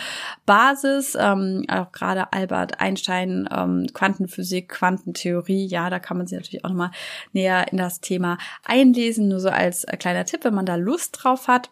Basis. 0.47 1.15
Ähm, 1.19 1.65
auch 1.67 1.91
gerade 1.91 2.33
Albert 2.33 2.81
Einstein, 2.81 3.47
ähm, 3.55 3.85
Quantenphysik, 3.93 4.69
Quantentheorie, 4.69 5.67
ja, 5.67 5.91
da 5.91 5.99
kann 5.99 6.17
man 6.17 6.25
sich 6.25 6.39
natürlich 6.39 6.65
auch 6.65 6.69
nochmal 6.69 6.91
näher 7.33 7.71
in 7.71 7.77
das 7.77 8.01
Thema 8.01 8.39
einlesen. 8.65 9.27
Nur 9.27 9.39
so 9.39 9.49
als 9.49 9.85
kleiner 9.99 10.25
Tipp, 10.25 10.43
wenn 10.43 10.55
man 10.55 10.65
da 10.65 10.75
Lust 10.75 11.19
drauf 11.21 11.47
hat. 11.47 11.69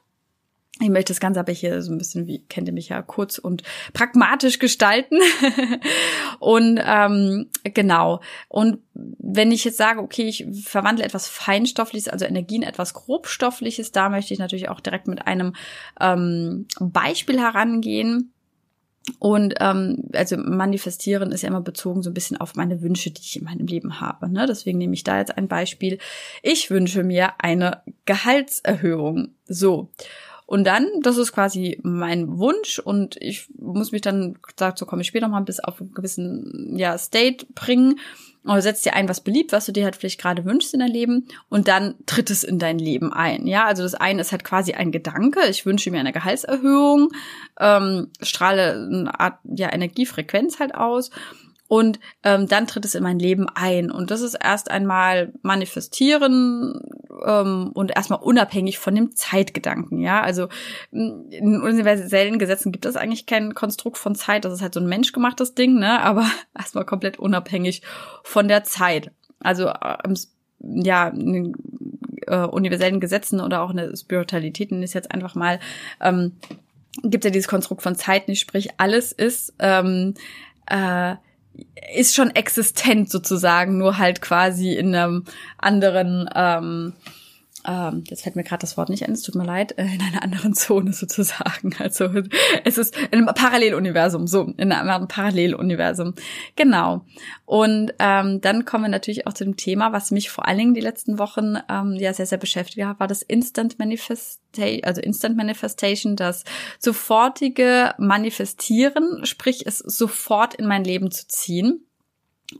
Ich 0.81 0.89
möchte 0.89 1.13
das 1.13 1.21
Ganze 1.21 1.39
aber 1.39 1.53
hier 1.53 1.81
so 1.81 1.93
ein 1.93 1.97
bisschen, 1.97 2.27
wie 2.27 2.39
kennt 2.39 2.67
ihr 2.67 2.73
mich 2.73 2.89
ja, 2.89 3.01
kurz 3.01 3.37
und 3.37 3.63
pragmatisch 3.93 4.59
gestalten. 4.59 5.17
und 6.39 6.81
ähm, 6.85 7.49
genau. 7.63 8.19
Und 8.49 8.79
wenn 8.93 9.53
ich 9.53 9.63
jetzt 9.63 9.77
sage, 9.77 10.01
okay, 10.01 10.23
ich 10.23 10.45
verwandle 10.63 11.05
etwas 11.05 11.29
Feinstoffliches, 11.29 12.09
also 12.09 12.25
Energien 12.25 12.61
etwas 12.61 12.93
Grobstoffliches, 12.93 13.93
da 13.93 14.09
möchte 14.09 14.33
ich 14.33 14.39
natürlich 14.39 14.67
auch 14.67 14.81
direkt 14.81 15.07
mit 15.07 15.25
einem 15.25 15.53
ähm, 16.01 16.67
Beispiel 16.79 17.39
herangehen. 17.39 18.33
Und 19.19 19.53
ähm, 19.59 20.09
also 20.13 20.35
manifestieren 20.35 21.31
ist 21.31 21.43
ja 21.43 21.49
immer 21.49 21.61
bezogen 21.61 22.01
so 22.01 22.09
ein 22.09 22.13
bisschen 22.13 22.37
auf 22.37 22.55
meine 22.55 22.81
Wünsche, 22.81 23.11
die 23.11 23.21
ich 23.21 23.37
in 23.37 23.45
meinem 23.45 23.67
Leben 23.67 24.01
habe. 24.01 24.29
Ne? 24.29 24.45
Deswegen 24.47 24.79
nehme 24.79 24.95
ich 24.95 25.03
da 25.03 25.19
jetzt 25.19 25.37
ein 25.37 25.47
Beispiel. 25.47 25.99
Ich 26.41 26.69
wünsche 26.69 27.03
mir 27.03 27.33
eine 27.37 27.83
Gehaltserhöhung. 28.05 29.35
So. 29.47 29.89
Und 30.45 30.65
dann, 30.65 30.87
das 31.01 31.17
ist 31.17 31.31
quasi 31.31 31.79
mein 31.81 32.37
Wunsch 32.37 32.77
und 32.77 33.17
ich 33.19 33.47
muss 33.57 33.91
mich 33.91 34.01
dann, 34.01 34.37
dazu 34.55 34.85
komme 34.85 35.01
ich 35.01 35.07
später 35.07 35.27
mal 35.27 35.41
bis 35.41 35.59
auf 35.59 35.81
einen 35.81 35.91
gewissen 35.93 36.77
ja, 36.77 36.97
State 36.97 37.47
bringen 37.55 37.99
oder 38.43 38.61
setzt 38.61 38.85
dir 38.85 38.93
ein, 38.93 39.09
was 39.09 39.21
beliebt, 39.21 39.51
was 39.53 39.65
du 39.65 39.71
dir 39.71 39.85
halt 39.85 39.95
vielleicht 39.95 40.21
gerade 40.21 40.45
wünschst 40.45 40.73
in 40.75 40.81
dein 40.81 40.91
Leben 40.91 41.27
und 41.49 41.67
dann 41.67 41.95
tritt 42.05 42.29
es 42.29 42.43
in 42.43 42.59
dein 42.59 42.77
Leben 42.77 43.11
ein. 43.11 43.47
Ja, 43.47 43.65
also 43.65 43.81
das 43.81 43.95
eine 43.95 44.21
ist 44.21 44.31
halt 44.31 44.43
quasi 44.43 44.73
ein 44.73 44.91
Gedanke. 44.91 45.39
Ich 45.49 45.65
wünsche 45.65 45.89
mir 45.89 45.99
eine 45.99 46.13
Gehaltserhöhung, 46.13 47.09
ähm, 47.59 48.11
strahle 48.21 48.73
eine 48.73 49.19
Art 49.19 49.39
ja 49.45 49.73
Energiefrequenz 49.73 50.59
halt 50.59 50.75
aus 50.75 51.09
und 51.67 51.99
ähm, 52.23 52.47
dann 52.47 52.67
tritt 52.67 52.85
es 52.85 52.95
in 52.95 53.03
mein 53.03 53.17
Leben 53.17 53.47
ein. 53.53 53.89
Und 53.89 54.11
das 54.11 54.21
ist 54.21 54.35
erst 54.35 54.69
einmal 54.69 55.33
manifestieren 55.41 56.79
ähm, 57.25 57.71
und 57.73 57.95
erstmal 57.95 58.19
unabhängig 58.19 58.77
von 58.77 58.93
dem 58.93 59.15
Zeitgedanken. 59.15 59.99
Ja, 59.99 60.21
also 60.21 60.47
in 60.91 61.61
universellen 61.61 62.37
Gesetzen 62.37 62.71
gibt 62.71 62.85
es 62.85 62.95
eigentlich 62.95 63.25
kein 63.25 63.55
Konstrukt 63.55 63.97
von 63.97 64.15
Zeit. 64.15 64.45
Das 64.45 64.53
ist 64.53 64.61
halt 64.61 64.75
so 64.75 64.79
ein 64.79 64.87
menschgemachtes 64.87 65.55
Ding, 65.55 65.79
ne? 65.79 66.01
Aber 66.01 66.29
erstmal 66.57 66.85
komplett 66.85 67.17
unabhängig 67.17 67.81
von 68.23 68.47
der 68.47 68.63
Zeit. 68.63 69.11
Also 69.39 69.71
ähm, 70.03 70.15
ja, 70.59 71.11
äh, 72.27 72.45
universellen 72.47 72.99
Gesetzen 72.99 73.39
oder 73.39 73.61
auch 73.61 73.71
in 73.71 73.77
der 73.77 73.95
Spiritualität 73.95 74.71
ist 74.71 74.93
jetzt 74.93 75.11
einfach 75.11 75.35
mal 75.35 75.59
ähm, 76.01 76.33
gibt 77.03 77.25
ja 77.25 77.29
dieses 77.29 77.47
Konstrukt 77.47 77.81
von 77.81 77.95
Zeit 77.95 78.27
nicht, 78.27 78.39
sprich 78.39 78.69
alles 78.77 79.11
ist 79.11 79.53
ähm, 79.59 80.13
äh, 80.67 81.15
ist 81.93 82.15
schon 82.15 82.31
existent 82.31 83.09
sozusagen, 83.09 83.77
nur 83.77 83.97
halt 83.97 84.21
quasi 84.21 84.73
in 84.73 84.95
einem 84.95 85.25
anderen 85.57 86.29
ähm, 86.35 86.93
ähm, 87.67 88.03
jetzt 88.07 88.23
fällt 88.23 88.35
mir 88.35 88.43
gerade 88.43 88.61
das 88.61 88.77
Wort 88.77 88.89
nicht 88.89 89.05
ein, 89.05 89.13
es 89.13 89.21
tut 89.21 89.35
mir 89.35 89.45
leid, 89.45 89.77
äh, 89.77 89.85
in 89.85 90.01
einer 90.01 90.23
anderen 90.23 90.53
Zone 90.55 90.93
sozusagen. 90.93 91.75
Also 91.79 92.09
es 92.63 92.77
ist 92.77 92.95
in 93.11 93.19
einem 93.19 93.25
Paralleluniversum, 93.27 94.27
so, 94.27 94.43
in 94.57 94.71
einem 94.71 94.89
anderen 94.89 95.07
Paralleluniversum. 95.07 96.13
Genau. 96.55 97.05
Und 97.45 97.93
ähm, 97.99 98.41
dann 98.41 98.65
kommen 98.65 98.85
wir 98.85 98.89
natürlich 98.89 99.27
auch 99.27 99.33
zu 99.33 99.43
dem 99.43 99.57
Thema, 99.57 99.93
was 99.93 100.11
mich 100.11 100.29
vor 100.29 100.47
allen 100.47 100.57
Dingen 100.57 100.73
die 100.73 100.81
letzten 100.81 101.19
Wochen 101.19 101.57
ähm, 101.69 101.95
ja 101.95 102.13
sehr, 102.13 102.25
sehr 102.25 102.37
beschäftigt 102.37 102.85
hat, 102.85 102.99
war 102.99 103.07
das 103.07 103.21
Instant 103.21 103.79
Manifestation, 103.79 104.83
also 104.83 105.01
Instant 105.01 105.37
Manifestation, 105.37 106.15
das 106.15 106.43
sofortige 106.79 107.93
Manifestieren, 107.97 109.25
sprich 109.25 109.67
es 109.67 109.79
sofort 109.79 110.55
in 110.55 110.65
mein 110.65 110.83
Leben 110.83 111.11
zu 111.11 111.27
ziehen. 111.27 111.84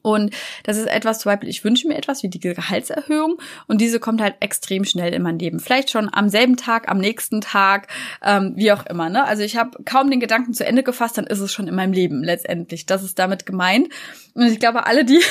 Und 0.02 0.34
das 0.64 0.78
ist 0.78 0.88
etwas, 0.88 1.20
zum 1.20 1.32
Beispiel, 1.32 1.50
ich 1.50 1.64
wünsche 1.64 1.88
mir 1.88 1.96
etwas 1.96 2.24
wie 2.24 2.30
die 2.30 2.40
Gehaltserhöhung 2.40 3.38
und 3.68 3.80
diese 3.80 4.00
kommt 4.00 4.20
halt 4.20 4.36
extrem 4.40 4.84
schnell 4.84 5.14
in 5.14 5.22
mein 5.22 5.38
Leben. 5.38 5.60
Vielleicht 5.60 5.92
schon 5.92 6.10
am 6.12 6.30
selben 6.30 6.58
Tag, 6.58 6.90
am 6.90 6.98
nächsten 6.98 7.42
Tag, 7.42 7.88
ähm, 8.24 8.54
wie 8.56 8.72
auch 8.72 8.86
immer. 8.88 9.10
Ne? 9.10 9.24
Also 9.24 9.44
ich 9.44 9.58
habe 9.58 9.84
kaum 9.84 10.10
den 10.10 10.20
Gedanken 10.20 10.54
zu 10.54 10.66
Ende 10.66 10.84
gefasst, 10.84 11.18
dann 11.18 11.28
ist 11.28 11.40
es 11.40 11.54
schon 11.54 11.68
in 11.68 11.76
meinem 11.76 11.94
Leben 11.94 12.24
letztendlich. 12.24 12.86
Das 12.86 13.04
ist 13.04 13.20
damit 13.20 13.46
gemeint. 13.46 13.90
Und 14.34 14.48
ich 14.48 14.60
glaube, 14.60 14.88
alle, 14.88 15.06
die 15.06 15.22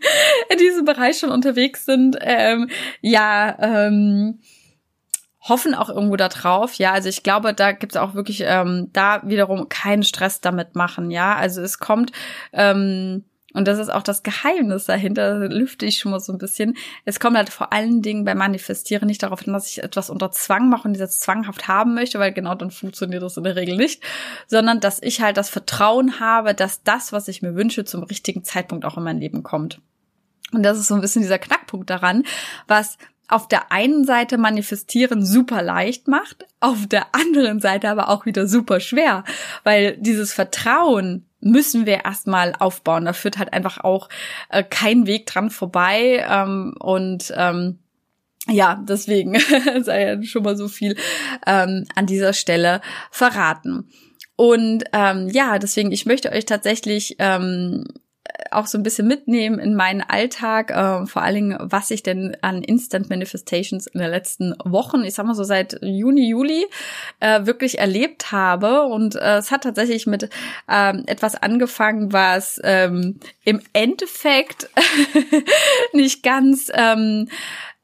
in 0.50 0.58
diesem 0.58 0.84
Bereich 0.84 1.18
schon 1.18 1.30
unterwegs 1.30 1.84
sind, 1.84 2.16
ähm, 2.20 2.70
ja, 3.02 3.56
ähm, 3.60 4.40
hoffen 5.40 5.74
auch 5.74 5.88
irgendwo 5.88 6.16
da 6.16 6.28
drauf. 6.28 6.74
Ja, 6.74 6.92
also 6.92 7.08
ich 7.08 7.22
glaube, 7.22 7.54
da 7.54 7.72
gibt 7.72 7.92
es 7.92 7.96
auch 7.96 8.14
wirklich 8.14 8.42
ähm, 8.44 8.88
da 8.92 9.22
wiederum 9.24 9.68
keinen 9.68 10.02
Stress 10.02 10.40
damit 10.40 10.74
machen. 10.74 11.10
Ja, 11.10 11.36
also 11.36 11.62
es 11.62 11.78
kommt 11.78 12.12
ähm, 12.52 13.24
und 13.54 13.66
das 13.66 13.78
ist 13.78 13.88
auch 13.88 14.02
das 14.02 14.22
Geheimnis 14.22 14.84
dahinter, 14.84 15.48
lüfte 15.48 15.86
ich 15.86 15.98
schon 15.98 16.12
mal 16.12 16.20
so 16.20 16.32
ein 16.32 16.38
bisschen. 16.38 16.76
Es 17.06 17.18
kommt 17.18 17.36
halt 17.36 17.48
vor 17.48 17.72
allen 17.72 18.02
Dingen 18.02 18.24
beim 18.24 18.36
Manifestieren 18.36 19.06
nicht 19.06 19.22
darauf 19.22 19.40
hin, 19.40 19.54
dass 19.54 19.70
ich 19.70 19.82
etwas 19.82 20.10
unter 20.10 20.30
Zwang 20.30 20.68
mache 20.68 20.86
und 20.86 20.92
dieses 20.92 21.18
zwanghaft 21.18 21.66
haben 21.66 21.94
möchte, 21.94 22.18
weil 22.18 22.32
genau 22.32 22.54
dann 22.54 22.70
funktioniert 22.70 23.22
das 23.22 23.38
in 23.38 23.44
der 23.44 23.56
Regel 23.56 23.76
nicht, 23.76 24.02
sondern 24.48 24.80
dass 24.80 25.02
ich 25.02 25.22
halt 25.22 25.38
das 25.38 25.48
Vertrauen 25.48 26.20
habe, 26.20 26.54
dass 26.54 26.82
das, 26.82 27.12
was 27.12 27.26
ich 27.28 27.40
mir 27.40 27.54
wünsche, 27.54 27.86
zum 27.86 28.02
richtigen 28.02 28.44
Zeitpunkt 28.44 28.84
auch 28.84 28.98
in 28.98 29.04
mein 29.04 29.18
Leben 29.18 29.42
kommt. 29.42 29.80
Und 30.52 30.62
das 30.62 30.78
ist 30.78 30.88
so 30.88 30.94
ein 30.94 31.00
bisschen 31.00 31.22
dieser 31.22 31.38
Knackpunkt 31.38 31.88
daran, 31.88 32.24
was 32.66 32.98
auf 33.28 33.48
der 33.48 33.72
einen 33.72 34.04
Seite 34.04 34.38
manifestieren 34.38 35.24
super 35.24 35.62
leicht 35.62 36.08
macht, 36.08 36.46
auf 36.60 36.86
der 36.86 37.14
anderen 37.14 37.60
Seite 37.60 37.88
aber 37.88 38.08
auch 38.08 38.26
wieder 38.26 38.46
super 38.46 38.80
schwer, 38.80 39.24
weil 39.64 39.96
dieses 39.98 40.32
Vertrauen 40.32 41.27
müssen 41.40 41.86
wir 41.86 42.04
erstmal 42.04 42.54
aufbauen. 42.58 43.04
Da 43.04 43.12
führt 43.12 43.38
halt 43.38 43.52
einfach 43.52 43.78
auch 43.78 44.08
äh, 44.48 44.62
kein 44.62 45.06
Weg 45.06 45.26
dran 45.26 45.50
vorbei. 45.50 46.26
Ähm, 46.28 46.74
und 46.78 47.32
ähm, 47.36 47.78
ja, 48.48 48.82
deswegen 48.88 49.38
sei 49.82 50.06
ja 50.06 50.22
schon 50.22 50.42
mal 50.42 50.56
so 50.56 50.68
viel 50.68 50.96
ähm, 51.46 51.86
an 51.94 52.06
dieser 52.06 52.32
Stelle 52.32 52.80
verraten. 53.10 53.88
Und 54.36 54.84
ähm, 54.92 55.28
ja, 55.28 55.58
deswegen, 55.58 55.92
ich 55.92 56.06
möchte 56.06 56.30
euch 56.32 56.44
tatsächlich 56.44 57.16
ähm, 57.18 57.84
auch 58.50 58.66
so 58.66 58.78
ein 58.78 58.82
bisschen 58.82 59.06
mitnehmen 59.06 59.58
in 59.58 59.74
meinen 59.74 60.02
Alltag, 60.02 60.70
äh, 60.70 61.06
vor 61.06 61.22
allen 61.22 61.34
Dingen, 61.34 61.58
was 61.60 61.90
ich 61.90 62.02
denn 62.02 62.36
an 62.40 62.62
Instant 62.62 63.10
Manifestations 63.10 63.86
in 63.86 64.00
den 64.00 64.10
letzten 64.10 64.54
Wochen, 64.64 65.02
ich 65.04 65.14
sag 65.14 65.26
mal 65.26 65.34
so 65.34 65.44
seit 65.44 65.78
Juni, 65.82 66.28
Juli, 66.28 66.66
äh, 67.20 67.46
wirklich 67.46 67.78
erlebt 67.78 68.32
habe. 68.32 68.82
Und 68.82 69.16
äh, 69.16 69.38
es 69.38 69.50
hat 69.50 69.62
tatsächlich 69.62 70.06
mit 70.06 70.30
ähm, 70.68 71.04
etwas 71.06 71.34
angefangen, 71.34 72.12
was 72.12 72.60
ähm, 72.64 73.20
im 73.44 73.60
Endeffekt 73.72 74.68
nicht 75.92 76.22
ganz 76.22 76.70
ähm, 76.74 77.28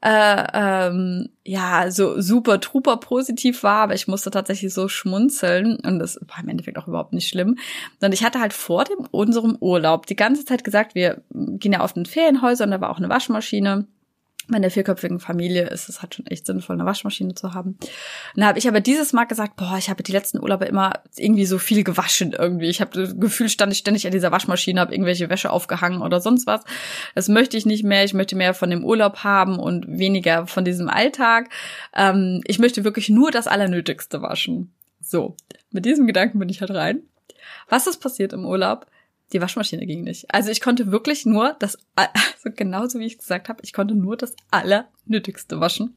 äh, 0.05 0.47
ähm, 0.53 1.29
ja 1.43 1.89
so 1.89 2.21
super 2.21 2.59
truper 2.59 2.97
positiv 2.97 3.63
war, 3.63 3.81
aber 3.81 3.95
ich 3.95 4.07
musste 4.07 4.29
tatsächlich 4.29 4.71
so 4.71 4.87
schmunzeln 4.87 5.77
und 5.77 5.97
das 5.97 6.19
war 6.27 6.43
im 6.43 6.49
Endeffekt 6.49 6.77
auch 6.77 6.87
überhaupt 6.87 7.11
nicht 7.11 7.27
schlimm. 7.27 7.57
Und 8.01 8.13
ich 8.13 8.23
hatte 8.23 8.39
halt 8.39 8.53
vor 8.53 8.83
dem 8.83 9.07
unserem 9.09 9.57
Urlaub 9.59 10.05
die 10.05 10.15
ganze 10.15 10.45
Zeit 10.45 10.63
gesagt, 10.63 10.93
wir 10.93 11.23
gehen 11.31 11.73
ja 11.73 11.79
auf 11.79 11.93
den 11.93 12.05
Ferienhäuser 12.05 12.65
und 12.65 12.71
da 12.71 12.81
war 12.81 12.91
auch 12.91 12.99
eine 12.99 13.09
Waschmaschine 13.09 13.87
bei 14.47 14.59
der 14.59 14.71
vierköpfigen 14.71 15.19
Familie 15.19 15.67
ist 15.67 15.89
es 15.89 16.01
halt 16.01 16.15
schon 16.15 16.27
echt 16.27 16.45
sinnvoll, 16.45 16.75
eine 16.75 16.85
Waschmaschine 16.85 17.33
zu 17.33 17.53
haben. 17.53 17.77
Und 18.35 18.41
da 18.41 18.47
habe 18.47 18.59
ich 18.59 18.67
aber 18.67 18.79
dieses 18.79 19.13
Mal 19.13 19.25
gesagt, 19.25 19.55
boah, 19.55 19.75
ich 19.77 19.89
habe 19.89 20.03
die 20.03 20.11
letzten 20.11 20.39
Urlaube 20.39 20.65
immer 20.65 20.93
irgendwie 21.17 21.45
so 21.45 21.57
viel 21.57 21.83
gewaschen 21.83 22.33
irgendwie. 22.33 22.67
Ich 22.67 22.81
habe 22.81 22.91
das 22.91 23.19
Gefühl, 23.19 23.49
stand 23.49 23.71
ich 23.71 23.79
ständig 23.79 24.05
an 24.05 24.11
dieser 24.11 24.31
Waschmaschine, 24.31 24.79
habe 24.79 24.93
irgendwelche 24.93 25.29
Wäsche 25.29 25.49
aufgehangen 25.49 26.01
oder 26.01 26.21
sonst 26.21 26.47
was. 26.47 26.61
Das 27.15 27.27
möchte 27.27 27.57
ich 27.57 27.65
nicht 27.65 27.83
mehr. 27.83 28.03
Ich 28.03 28.13
möchte 28.13 28.35
mehr 28.35 28.53
von 28.53 28.69
dem 28.69 28.85
Urlaub 28.85 29.23
haben 29.23 29.57
und 29.57 29.87
weniger 29.87 30.47
von 30.47 30.65
diesem 30.65 30.89
Alltag. 30.89 31.49
Ähm, 31.95 32.41
ich 32.45 32.59
möchte 32.59 32.83
wirklich 32.83 33.09
nur 33.09 33.31
das 33.31 33.47
Allernötigste 33.47 34.21
waschen. 34.21 34.71
So, 35.01 35.35
mit 35.71 35.85
diesem 35.85 36.07
Gedanken 36.07 36.39
bin 36.39 36.49
ich 36.49 36.61
halt 36.61 36.71
rein. 36.71 37.01
Was 37.69 37.87
ist 37.87 37.97
passiert 37.97 38.33
im 38.33 38.45
Urlaub? 38.45 38.85
Die 39.35 39.41
Waschmaschine 39.41 39.85
ging 39.85 40.03
nicht. 40.03 40.25
Also 40.33 40.49
ich 40.49 40.61
konnte 40.61 40.91
wirklich 40.91 41.25
nur 41.25 41.55
das, 41.59 41.77
also 41.95 42.55
genauso 42.55 42.99
wie 42.99 43.05
ich 43.05 43.17
gesagt 43.17 43.49
habe, 43.49 43.61
ich 43.63 43.73
konnte 43.73 43.93
nur 43.93 44.17
das 44.17 44.35
Allernötigste 44.49 45.59
waschen. 45.59 45.95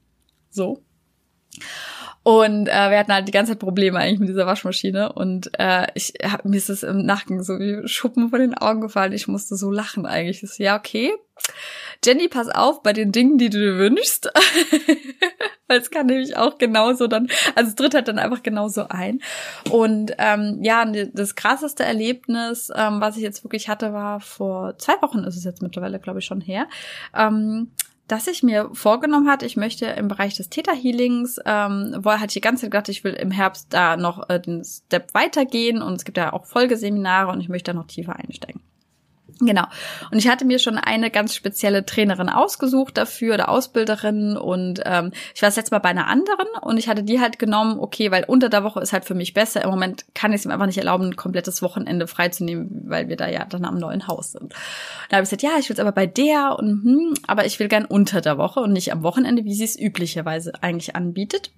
So. 0.51 0.83
Und 2.25 2.69
äh, 2.69 2.91
wir 2.91 2.99
hatten 2.99 3.13
halt 3.13 3.29
die 3.29 3.33
ganze 3.33 3.53
Zeit 3.53 3.61
Probleme 3.61 3.99
eigentlich 3.99 4.19
mit 4.19 4.29
dieser 4.29 4.47
Waschmaschine. 4.47 5.13
Und 5.13 5.51
äh, 5.59 5.87
ich 5.95 6.15
hab, 6.23 6.45
mir 6.45 6.57
ist 6.57 6.69
es 6.69 6.83
im 6.83 7.07
Nacken 7.07 7.43
so 7.43 7.59
wie 7.59 7.87
Schuppen 7.89 8.31
von 8.31 8.41
den 8.41 8.55
Augen 8.55 8.81
gefallen. 8.81 9.13
Ich 9.13 9.29
musste 9.29 9.57
so 9.57 9.71
lachen 9.71 10.05
eigentlich. 10.05 10.43
Ich 10.43 10.51
so, 10.51 10.63
ja, 10.63 10.77
okay. 10.77 11.13
Jenny, 12.05 12.29
pass 12.29 12.49
auf 12.49 12.83
bei 12.83 12.93
den 12.93 13.13
Dingen, 13.13 13.39
die 13.39 13.51
du 13.51 13.59
dir 13.59 13.79
wünschst. 13.79 14.31
Weil 15.69 15.81
es 15.81 15.91
kann 15.91 16.07
nämlich 16.07 16.37
auch 16.37 16.57
genauso 16.57 17.09
dann, 17.09 17.29
also 17.55 17.69
es 17.69 17.75
tritt 17.75 17.95
halt 17.95 18.09
dann 18.09 18.19
einfach 18.19 18.43
genauso 18.43 18.87
ein. 18.89 19.21
Und 19.71 20.13
ähm, 20.19 20.61
ja, 20.63 20.85
das 20.87 21.35
krasseste 21.35 21.85
Erlebnis, 21.85 22.71
ähm, 22.75 23.01
was 23.01 23.17
ich 23.17 23.23
jetzt 23.23 23.45
wirklich 23.45 23.69
hatte, 23.69 23.93
war 23.93 24.21
vor 24.21 24.79
zwei 24.79 24.95
Wochen, 25.03 25.25
ist 25.25 25.37
es 25.37 25.45
jetzt 25.45 25.61
mittlerweile, 25.61 25.99
glaube 25.99 26.21
ich, 26.21 26.25
schon 26.25 26.41
her. 26.41 26.69
Ähm, 27.15 27.73
dass 28.07 28.27
ich 28.27 28.43
mir 28.43 28.71
vorgenommen 28.73 29.29
hatte, 29.29 29.45
ich 29.45 29.59
möchte 29.59 29.85
im 29.85 30.09
Bereich 30.09 30.35
des 30.35 30.49
Theta 30.49 30.73
Healings, 30.73 31.39
ähm, 31.45 31.95
wo 31.99 32.11
hatte 32.13 32.29
ich 32.29 32.33
die 32.33 32.41
ganze 32.41 32.63
Zeit 32.63 32.71
gedacht, 32.71 32.89
ich 32.89 33.05
will 33.05 33.13
im 33.13 33.31
Herbst 33.31 33.67
da 33.71 33.99
noch 33.99 34.31
äh, 34.31 34.41
den 34.41 34.65
Step 34.65 35.13
weitergehen 35.13 35.83
und 35.83 35.95
es 35.95 36.05
gibt 36.05 36.17
ja 36.17 36.33
auch 36.33 36.47
Folgeseminare 36.47 37.31
und 37.31 37.41
ich 37.41 37.51
möchte 37.51 37.73
da 37.73 37.79
noch 37.79 37.87
tiefer 37.87 38.17
einsteigen. 38.17 38.63
Genau. 39.41 39.65
Und 40.11 40.19
ich 40.19 40.29
hatte 40.29 40.45
mir 40.45 40.59
schon 40.59 40.79
eine 40.79 41.11
ganz 41.11 41.35
spezielle 41.35 41.87
Trainerin 41.87 42.29
ausgesucht 42.29 42.97
dafür 42.99 43.35
oder 43.35 43.49
Ausbilderin 43.49 44.37
und 44.37 44.81
ähm, 44.85 45.13
ich 45.35 45.43
war 45.43 45.49
das 45.49 45.57
letzte 45.57 45.75
Mal 45.75 45.79
bei 45.79 45.91
einer 45.91 46.09
anderen 46.09 46.49
und 46.61 46.77
ich 46.77 46.89
hatte 46.89 47.05
die 47.05 47.21
halt 47.21 47.39
genommen, 47.39 47.79
okay, 47.79 48.11
weil 48.11 48.25
unter 48.25 48.49
der 48.49 48.65
Woche 48.65 48.81
ist 48.81 48.93
halt 48.93 49.05
für 49.05 49.15
mich 49.15 49.35
besser. 49.35 49.63
Im 49.63 49.71
Moment 49.71 50.07
kann 50.15 50.33
ich 50.33 50.41
es 50.41 50.47
mir 50.47 50.55
einfach 50.55 50.67
nicht 50.67 50.79
erlauben, 50.79 51.05
ein 51.05 51.17
komplettes 51.17 51.63
Wochenende 51.63 52.09
freizunehmen, 52.09 52.85
weil 52.87 53.09
wir 53.09 53.17
da 53.17 53.29
ja 53.29 53.45
dann 53.45 53.65
am 53.65 53.79
neuen 53.79 54.09
Haus 54.09 54.33
sind. 54.33 54.53
Da 55.09 55.17
habe 55.17 55.25
ich 55.25 55.31
gesagt, 55.31 55.43
ja, 55.43 55.59
ich 55.59 55.69
will 55.69 55.75
es 55.75 55.81
aber 55.81 55.93
bei 55.93 56.07
der 56.07 56.57
und 56.59 56.83
hm, 56.83 57.15
aber 57.27 57.47
ich 57.47 57.61
will 57.61 57.69
gern 57.69 57.85
unter 57.85 58.21
der 58.21 58.39
Woche 58.39 58.59
und 58.61 58.73
nicht 58.73 58.93
am 58.93 59.05
Wochenende, 59.05 59.45
wie 59.45 59.55
sie 59.55 59.65
es 59.65 59.79
üblicherweise 59.79 60.53
eigentlich 60.63 60.97
anbietet. 60.97 61.53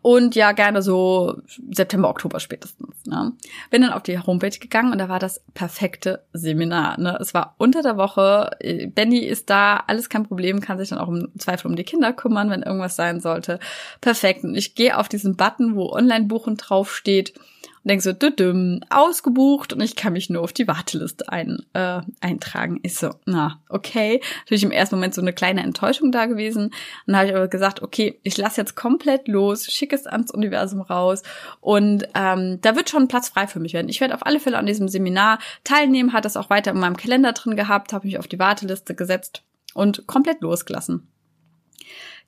Und 0.00 0.34
ja, 0.34 0.52
gerne 0.52 0.82
so 0.82 1.40
September, 1.70 2.08
Oktober 2.08 2.40
spätestens. 2.40 3.04
Ne? 3.06 3.32
Bin 3.70 3.82
dann 3.82 3.92
auf 3.92 4.02
die 4.02 4.18
Homepage 4.18 4.58
gegangen 4.58 4.92
und 4.92 4.98
da 4.98 5.08
war 5.08 5.18
das 5.18 5.42
perfekte 5.54 6.24
Seminar. 6.32 6.98
Ne? 6.98 7.16
Es 7.20 7.34
war 7.34 7.54
unter 7.58 7.82
der 7.82 7.96
Woche. 7.96 8.50
Benny 8.94 9.18
ist 9.18 9.50
da, 9.50 9.84
alles 9.86 10.08
kein 10.08 10.26
Problem, 10.26 10.60
kann 10.60 10.78
sich 10.78 10.88
dann 10.88 10.98
auch 10.98 11.08
im 11.08 11.30
Zweifel 11.38 11.68
um 11.68 11.76
die 11.76 11.84
Kinder 11.84 12.12
kümmern, 12.12 12.50
wenn 12.50 12.62
irgendwas 12.62 12.96
sein 12.96 13.20
sollte. 13.20 13.60
Perfekt. 14.00 14.44
Und 14.44 14.54
ich 14.54 14.74
gehe 14.74 14.96
auf 14.98 15.08
diesen 15.08 15.36
Button, 15.36 15.76
wo 15.76 15.90
Online-Buchen 15.90 16.56
draufsteht 16.56 17.34
und 17.82 17.88
denke 17.88 18.02
so, 18.02 18.12
düdüm, 18.12 18.80
ausgebucht 18.90 19.72
und 19.72 19.80
ich 19.80 19.96
kann 19.96 20.12
mich 20.12 20.30
nur 20.30 20.42
auf 20.42 20.52
die 20.52 20.68
Warteliste 20.68 21.28
ein, 21.28 21.64
äh, 21.72 22.00
eintragen. 22.20 22.78
Ist 22.82 22.98
so, 22.98 23.10
na, 23.26 23.60
okay. 23.68 24.20
Natürlich 24.40 24.62
im 24.62 24.70
ersten 24.70 24.96
Moment 24.96 25.14
so 25.14 25.20
eine 25.20 25.32
kleine 25.32 25.62
Enttäuschung 25.62 26.12
da 26.12 26.26
gewesen. 26.26 26.72
Dann 27.06 27.16
habe 27.16 27.28
ich 27.28 27.34
aber 27.34 27.48
gesagt, 27.48 27.82
okay, 27.82 28.20
ich 28.22 28.36
lasse 28.36 28.60
jetzt 28.60 28.76
komplett 28.76 29.26
los, 29.26 29.66
schicke 29.66 29.96
es 29.96 30.06
ans 30.06 30.30
Universum 30.30 30.80
raus 30.80 31.22
und 31.60 32.06
ähm, 32.14 32.60
da 32.60 32.76
wird 32.76 32.88
schon 32.88 33.08
Platz 33.08 33.30
frei 33.30 33.48
für 33.48 33.58
mich 33.58 33.72
werden. 33.72 33.88
Ich 33.88 34.00
werde 34.00 34.14
auf 34.14 34.24
alle 34.24 34.38
Fälle 34.38 34.58
an 34.58 34.66
diesem 34.66 34.88
Seminar 34.88 35.40
teilnehmen, 35.64 36.12
hat 36.12 36.24
das 36.24 36.36
auch 36.36 36.50
weiter 36.50 36.70
in 36.70 36.78
meinem 36.78 36.96
Kalender 36.96 37.32
drin 37.32 37.56
gehabt, 37.56 37.92
habe 37.92 38.06
mich 38.06 38.18
auf 38.18 38.28
die 38.28 38.38
Warteliste 38.38 38.94
gesetzt 38.94 39.42
und 39.74 40.06
komplett 40.06 40.40
losgelassen. 40.40 41.08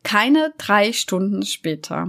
Keine 0.03 0.53
drei 0.59 0.93
Stunden 0.93 1.45
später 1.45 2.09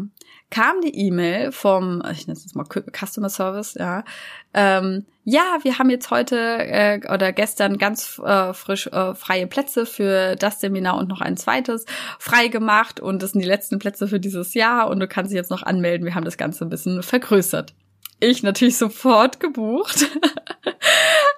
kam 0.56 0.80
die 0.80 0.96
E-Mail 1.08 1.52
vom, 1.52 2.02
ich 2.14 2.28
nenne 2.28 2.38
es 2.38 2.46
jetzt 2.46 2.56
mal 2.56 2.64
Customer 2.64 3.28
Service, 3.28 3.74
ja, 3.74 4.06
ähm, 4.54 5.06
ja, 5.26 5.58
wir 5.64 5.80
haben 5.80 5.90
jetzt 5.90 6.12
heute 6.12 6.38
äh, 6.38 7.02
oder 7.14 7.34
gestern 7.34 7.78
ganz 7.78 8.22
äh, 8.24 8.54
frisch 8.54 8.88
äh, 8.88 9.16
freie 9.16 9.48
Plätze 9.48 9.86
für 9.86 10.38
das 10.38 10.62
Seminar 10.62 10.96
und 10.96 11.10
noch 11.10 11.20
ein 11.20 11.36
zweites 11.36 11.86
frei 12.20 12.48
gemacht 12.48 13.02
und 13.02 13.22
das 13.22 13.34
sind 13.34 13.42
die 13.42 13.48
letzten 13.48 13.80
Plätze 13.80 14.08
für 14.08 14.22
dieses 14.22 14.54
Jahr 14.54 14.90
und 14.90 15.02
du 15.02 15.10
kannst 15.10 15.32
dich 15.32 15.36
jetzt 15.36 15.52
noch 15.52 15.64
anmelden. 15.64 16.06
Wir 16.06 16.16
haben 16.16 16.24
das 16.24 16.38
Ganze 16.38 16.64
ein 16.64 16.70
bisschen 16.70 17.04
vergrößert. 17.04 17.74
Ich 18.22 18.42
natürlich 18.42 18.78
sofort 18.78 19.42
gebucht. 19.42 20.10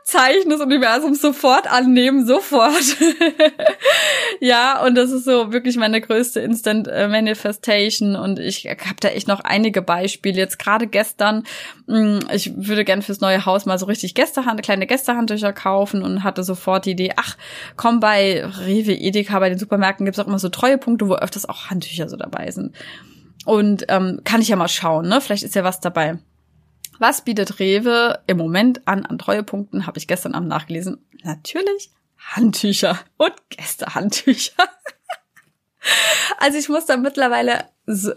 Zeichen 0.03 0.49
des 0.49 0.61
Universums 0.61 1.21
sofort 1.21 1.69
annehmen, 1.69 2.25
sofort. 2.25 2.95
ja, 4.39 4.81
und 4.85 4.95
das 4.95 5.11
ist 5.11 5.25
so 5.25 5.51
wirklich 5.51 5.75
meine 5.75 5.99
größte 5.99 6.39
Instant 6.39 6.87
äh, 6.87 7.09
Manifestation 7.09 8.15
und 8.15 8.39
ich 8.39 8.67
habe 8.67 8.95
da 9.01 9.09
echt 9.09 9.27
noch 9.27 9.41
einige 9.41 9.81
Beispiele. 9.81 10.37
Jetzt 10.37 10.59
gerade 10.59 10.87
gestern, 10.87 11.43
mm, 11.87 12.19
ich 12.31 12.53
würde 12.55 12.85
gern 12.85 13.01
fürs 13.01 13.19
neue 13.19 13.45
Haus 13.45 13.65
mal 13.65 13.77
so 13.77 13.85
richtig 13.85 14.15
Gästehand, 14.15 14.63
kleine 14.63 14.87
Gästehandtücher 14.87 15.51
kaufen 15.51 16.03
und 16.03 16.23
hatte 16.23 16.43
sofort 16.43 16.85
die 16.85 16.91
Idee, 16.91 17.11
ach, 17.17 17.35
komm 17.75 17.99
bei 17.99 18.45
Rewe, 18.45 18.93
Edeka, 18.93 19.39
bei 19.39 19.49
den 19.49 19.59
Supermärkten 19.59 20.05
gibt's 20.05 20.19
auch 20.19 20.27
immer 20.27 20.39
so 20.39 20.47
Treuepunkte, 20.47 21.09
wo 21.09 21.15
öfters 21.15 21.49
auch 21.49 21.69
Handtücher 21.69 22.07
so 22.07 22.15
dabei 22.15 22.51
sind. 22.51 22.73
Und 23.45 23.85
ähm, 23.89 24.21
kann 24.23 24.41
ich 24.41 24.47
ja 24.47 24.55
mal 24.55 24.67
schauen, 24.67 25.07
ne? 25.09 25.19
Vielleicht 25.19 25.43
ist 25.43 25.55
ja 25.55 25.65
was 25.65 25.79
dabei. 25.79 26.17
Was 26.99 27.23
bietet 27.23 27.59
Rewe 27.59 28.19
im 28.27 28.37
Moment 28.37 28.87
an 28.87 29.05
an 29.05 29.17
Treuepunkten? 29.17 29.87
Habe 29.87 29.97
ich 29.97 30.07
gestern 30.07 30.33
Abend 30.33 30.49
nachgelesen. 30.49 31.05
Natürlich 31.23 31.91
Handtücher 32.17 32.99
und 33.17 33.33
Gästehandtücher. 33.49 34.53
Also 36.39 36.57
ich 36.57 36.69
muss 36.69 36.85
da 36.85 36.97
mittlerweile, 36.97 37.65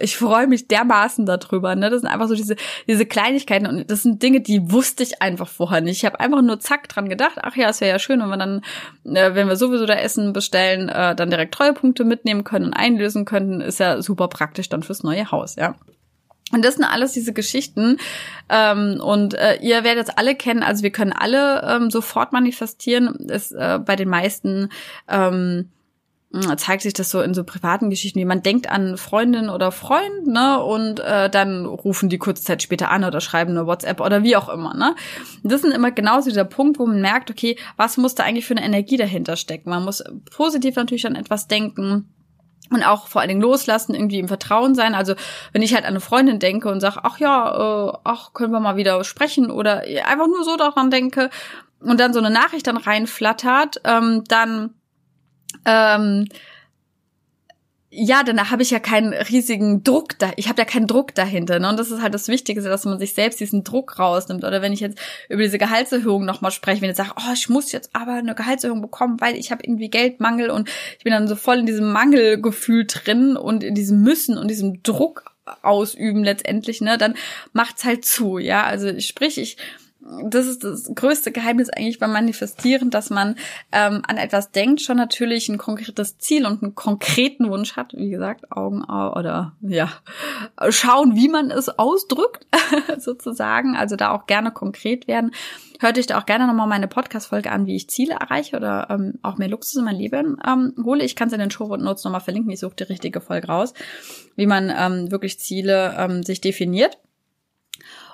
ich 0.00 0.16
freue 0.16 0.46
mich 0.46 0.66
dermaßen 0.66 1.24
darüber. 1.24 1.74
Ne? 1.76 1.88
Das 1.88 2.00
sind 2.00 2.10
einfach 2.10 2.26
so 2.26 2.34
diese, 2.34 2.56
diese 2.88 3.06
Kleinigkeiten 3.06 3.66
und 3.66 3.90
das 3.90 4.02
sind 4.02 4.22
Dinge, 4.22 4.40
die 4.40 4.72
wusste 4.72 5.02
ich 5.02 5.22
einfach 5.22 5.48
vorher 5.48 5.80
nicht. 5.80 5.98
Ich 5.98 6.04
habe 6.04 6.18
einfach 6.20 6.42
nur 6.42 6.58
zack 6.58 6.88
dran 6.88 7.08
gedacht, 7.08 7.38
ach 7.40 7.56
ja, 7.56 7.68
es 7.68 7.80
wäre 7.80 7.92
ja 7.92 7.98
schön, 7.98 8.20
wenn 8.20 8.28
wir 8.28 8.36
dann, 8.36 8.62
äh, 9.04 9.34
wenn 9.34 9.48
wir 9.48 9.56
sowieso 9.56 9.86
da 9.86 9.94
Essen 9.94 10.32
bestellen, 10.32 10.88
äh, 10.88 11.14
dann 11.14 11.30
direkt 11.30 11.54
Treuepunkte 11.54 12.04
mitnehmen 12.04 12.44
können 12.44 12.66
und 12.66 12.74
einlösen 12.74 13.24
könnten. 13.24 13.60
Ist 13.60 13.78
ja 13.80 14.02
super 14.02 14.28
praktisch 14.28 14.68
dann 14.68 14.82
fürs 14.82 15.02
neue 15.02 15.30
Haus, 15.30 15.56
ja. 15.56 15.76
Und 16.52 16.64
das 16.64 16.74
sind 16.74 16.84
alles 16.84 17.12
diese 17.12 17.32
Geschichten. 17.32 17.98
Ähm, 18.48 19.00
und 19.02 19.34
äh, 19.34 19.56
ihr 19.60 19.84
werdet 19.84 20.08
es 20.08 20.16
alle 20.16 20.34
kennen. 20.34 20.62
Also 20.62 20.82
wir 20.82 20.90
können 20.90 21.12
alle 21.12 21.62
ähm, 21.66 21.90
sofort 21.90 22.32
manifestieren. 22.32 23.28
Es, 23.28 23.52
äh, 23.52 23.78
bei 23.84 23.96
den 23.96 24.08
meisten 24.08 24.70
ähm, 25.08 25.70
zeigt 26.56 26.82
sich 26.82 26.92
das 26.92 27.10
so 27.10 27.20
in 27.22 27.34
so 27.34 27.42
privaten 27.42 27.90
Geschichten, 27.90 28.20
wie 28.20 28.24
man 28.24 28.42
denkt 28.42 28.70
an 28.70 28.96
Freundin 28.96 29.48
oder 29.48 29.72
Freund, 29.72 30.28
ne, 30.28 30.62
und 30.62 31.00
äh, 31.00 31.28
dann 31.28 31.66
rufen 31.66 32.08
die 32.08 32.18
kurze 32.18 32.44
Zeit 32.44 32.62
später 32.62 32.90
an 32.90 33.02
oder 33.02 33.20
schreiben 33.20 33.50
eine 33.50 33.66
WhatsApp 33.66 34.00
oder 34.00 34.22
wie 34.22 34.36
auch 34.36 34.48
immer, 34.48 34.72
ne. 34.74 34.94
Das 35.42 35.62
sind 35.62 35.72
immer 35.72 35.90
genauso 35.90 36.28
dieser 36.28 36.44
Punkt, 36.44 36.78
wo 36.78 36.86
man 36.86 37.00
merkt, 37.00 37.32
okay, 37.32 37.56
was 37.76 37.96
muss 37.96 38.14
da 38.14 38.22
eigentlich 38.22 38.46
für 38.46 38.56
eine 38.56 38.64
Energie 38.64 38.96
dahinter 38.96 39.34
stecken? 39.34 39.70
Man 39.70 39.84
muss 39.84 40.04
positiv 40.30 40.76
natürlich 40.76 41.06
an 41.06 41.16
etwas 41.16 41.48
denken 41.48 42.08
und 42.70 42.84
auch 42.84 43.08
vor 43.08 43.20
allen 43.20 43.28
Dingen 43.28 43.40
loslassen, 43.40 43.94
irgendwie 43.94 44.18
im 44.18 44.28
Vertrauen 44.28 44.74
sein. 44.74 44.94
Also 44.94 45.14
wenn 45.52 45.62
ich 45.62 45.74
halt 45.74 45.84
an 45.84 45.90
eine 45.90 46.00
Freundin 46.00 46.38
denke 46.38 46.68
und 46.68 46.80
sage, 46.80 47.00
ach 47.02 47.18
ja, 47.18 47.88
äh, 47.88 47.98
ach, 48.04 48.32
können 48.32 48.52
wir 48.52 48.60
mal 48.60 48.76
wieder 48.76 49.02
sprechen 49.04 49.50
oder 49.50 49.82
einfach 50.06 50.28
nur 50.28 50.44
so 50.44 50.56
daran 50.56 50.90
denke 50.90 51.30
und 51.80 51.98
dann 51.98 52.12
so 52.12 52.20
eine 52.20 52.30
Nachricht 52.30 52.66
dann 52.66 52.76
reinflattert, 52.76 53.80
ähm, 53.84 54.24
dann 54.28 54.74
ähm, 55.64 56.26
ja, 57.92 58.22
dann 58.22 58.50
habe 58.50 58.62
ich 58.62 58.70
ja 58.70 58.78
keinen 58.78 59.12
riesigen 59.12 59.82
Druck 59.82 60.16
da. 60.18 60.30
Ich 60.36 60.48
habe 60.48 60.62
ja 60.62 60.64
keinen 60.64 60.86
Druck 60.86 61.12
dahinter. 61.14 61.58
Ne? 61.58 61.68
Und 61.68 61.76
das 61.76 61.90
ist 61.90 62.00
halt 62.00 62.14
das 62.14 62.28
Wichtigste, 62.28 62.68
dass 62.68 62.84
man 62.84 63.00
sich 63.00 63.14
selbst 63.14 63.40
diesen 63.40 63.64
Druck 63.64 63.98
rausnimmt. 63.98 64.44
Oder 64.44 64.62
wenn 64.62 64.72
ich 64.72 64.78
jetzt 64.78 64.98
über 65.28 65.42
diese 65.42 65.58
Gehaltserhöhung 65.58 66.24
nochmal 66.24 66.52
spreche, 66.52 66.82
wenn 66.82 66.90
ich 66.90 66.96
sage, 66.96 67.10
oh, 67.16 67.32
ich 67.34 67.48
muss 67.48 67.72
jetzt 67.72 67.90
aber 67.92 68.12
eine 68.12 68.36
Gehaltserhöhung 68.36 68.80
bekommen, 68.80 69.20
weil 69.20 69.34
ich 69.34 69.50
habe 69.50 69.64
irgendwie 69.64 69.90
Geldmangel 69.90 70.50
und 70.50 70.68
ich 70.98 71.04
bin 71.04 71.12
dann 71.12 71.26
so 71.26 71.34
voll 71.34 71.58
in 71.58 71.66
diesem 71.66 71.90
Mangelgefühl 71.90 72.86
drin 72.86 73.36
und 73.36 73.64
in 73.64 73.74
diesem 73.74 74.02
Müssen 74.02 74.38
und 74.38 74.48
diesem 74.48 74.84
Druck 74.84 75.24
ausüben 75.62 76.22
letztendlich, 76.22 76.80
ne, 76.80 76.96
dann 76.96 77.16
macht's 77.52 77.84
halt 77.84 78.04
zu, 78.04 78.38
ja. 78.38 78.62
Also 78.62 79.00
sprich, 79.00 79.36
ich 79.36 79.56
das 80.24 80.46
ist 80.46 80.64
das 80.64 80.90
größte 80.94 81.32
Geheimnis 81.32 81.70
eigentlich 81.70 81.98
beim 81.98 82.12
Manifestieren, 82.12 82.90
dass 82.90 83.10
man 83.10 83.36
ähm, 83.72 84.02
an 84.06 84.16
etwas 84.16 84.50
denkt, 84.50 84.80
schon 84.80 84.96
natürlich 84.96 85.48
ein 85.48 85.58
konkretes 85.58 86.18
Ziel 86.18 86.46
und 86.46 86.62
einen 86.62 86.74
konkreten 86.74 87.50
Wunsch 87.50 87.76
hat. 87.76 87.92
Wie 87.94 88.10
gesagt, 88.10 88.50
Augen 88.52 88.82
oder 88.84 89.52
ja, 89.60 89.90
schauen, 90.70 91.16
wie 91.16 91.28
man 91.28 91.50
es 91.50 91.68
ausdrückt, 91.68 92.46
sozusagen. 92.98 93.76
Also 93.76 93.96
da 93.96 94.10
auch 94.10 94.26
gerne 94.26 94.50
konkret 94.50 95.06
werden. 95.06 95.32
Hört 95.80 95.98
euch 95.98 96.06
da 96.06 96.18
auch 96.18 96.26
gerne 96.26 96.46
nochmal 96.46 96.66
meine 96.66 96.88
Podcast-Folge 96.88 97.50
an, 97.50 97.66
wie 97.66 97.76
ich 97.76 97.88
Ziele 97.88 98.14
erreiche 98.14 98.56
oder 98.56 98.88
ähm, 98.90 99.14
auch 99.22 99.38
mehr 99.38 99.48
Luxus 99.48 99.76
in 99.76 99.84
mein 99.84 99.96
Leben 99.96 100.36
ähm, 100.46 100.74
hole. 100.84 101.04
Ich 101.04 101.16
kann 101.16 101.28
es 101.28 101.32
in 101.32 101.40
den 101.40 101.50
Show 101.50 101.74
Notes 101.76 102.04
nochmal 102.04 102.20
verlinken. 102.20 102.52
Ich 102.52 102.60
suche 102.60 102.76
die 102.76 102.84
richtige 102.84 103.20
Folge 103.20 103.46
raus, 103.46 103.72
wie 104.36 104.46
man 104.46 104.70
ähm, 104.76 105.10
wirklich 105.10 105.38
Ziele 105.38 105.94
ähm, 105.98 106.22
sich 106.22 106.40
definiert. 106.40 106.98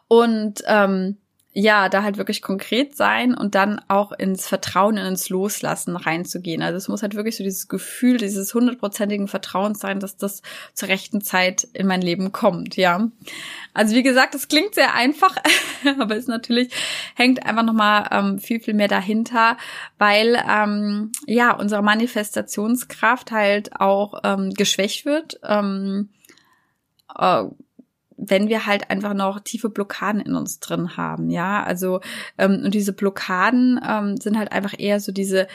Und 0.09 0.63
ähm, 0.67 1.17
ja, 1.59 1.89
da 1.89 2.03
halt 2.03 2.19
wirklich 2.19 2.43
konkret 2.43 2.95
sein 2.99 3.33
und 3.33 3.55
dann 3.55 3.81
auch 3.89 4.13
ins 4.13 4.47
Vertrauen, 4.47 4.99
ins 4.99 5.31
Loslassen 5.31 5.97
reinzugehen. 5.97 6.61
Also 6.61 6.77
es 6.77 6.89
muss 6.89 7.01
halt 7.01 7.15
wirklich 7.15 7.35
so 7.39 7.45
dieses 7.45 7.67
Gefühl, 7.67 8.19
dieses 8.19 8.53
hundertprozentigen 8.53 9.27
Vertrauens 9.27 9.79
sein, 9.79 9.99
dass 9.99 10.19
das 10.19 10.43
zur 10.75 10.89
rechten 10.89 11.23
Zeit 11.23 11.67
in 11.73 11.87
mein 11.87 12.03
Leben 12.03 12.31
kommt, 12.31 12.77
ja. 12.77 13.09
Also 13.73 13.95
wie 13.95 14.03
gesagt, 14.03 14.35
es 14.35 14.49
klingt 14.49 14.75
sehr 14.75 14.93
einfach, 14.93 15.35
aber 15.99 16.19
es 16.19 16.27
natürlich 16.27 16.75
hängt 17.15 17.47
einfach 17.47 17.63
nochmal 17.63 18.07
ähm, 18.11 18.39
viel, 18.39 18.61
viel 18.61 18.75
mehr 18.75 18.89
dahinter, 18.89 19.57
weil 19.97 20.39
ähm, 20.47 21.11
ja, 21.27 21.53
unsere 21.53 21.83
Manifestationskraft 21.83 23.33
halt 23.33 23.81
auch 23.81 24.21
ähm, 24.25 24.53
geschwächt 24.53 25.07
wird. 25.07 25.41
Ähm, 25.43 26.11
äh, 27.19 27.45
wenn 28.17 28.49
wir 28.49 28.67
halt 28.67 28.91
einfach 28.91 29.15
noch 29.15 29.41
tiefe 29.41 29.69
Blockaden 29.69 30.21
in 30.21 30.35
uns 30.35 30.59
drin 30.61 30.97
haben, 30.97 31.31
ja, 31.31 31.63
also 31.63 32.01
ähm, 32.39 32.63
und 32.65 32.75
diese 32.75 32.93
Blockaden 32.93 33.81
ähm, 33.87 34.17
sind 34.17 34.39
halt 34.39 34.53
einfach 34.53 34.75
eher 34.79 35.01
so 35.01 35.13
diese 35.13 35.47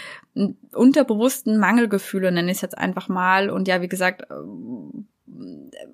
unterbewussten 0.74 1.58
Mangelgefühle, 1.58 2.32
nenne 2.32 2.52
ich 2.52 2.58
es 2.58 2.62
jetzt 2.62 2.78
einfach 2.78 3.10
mal. 3.10 3.50
Und 3.50 3.68
ja, 3.68 3.82
wie 3.82 3.90
gesagt 3.90 4.24
äh, 4.30 4.34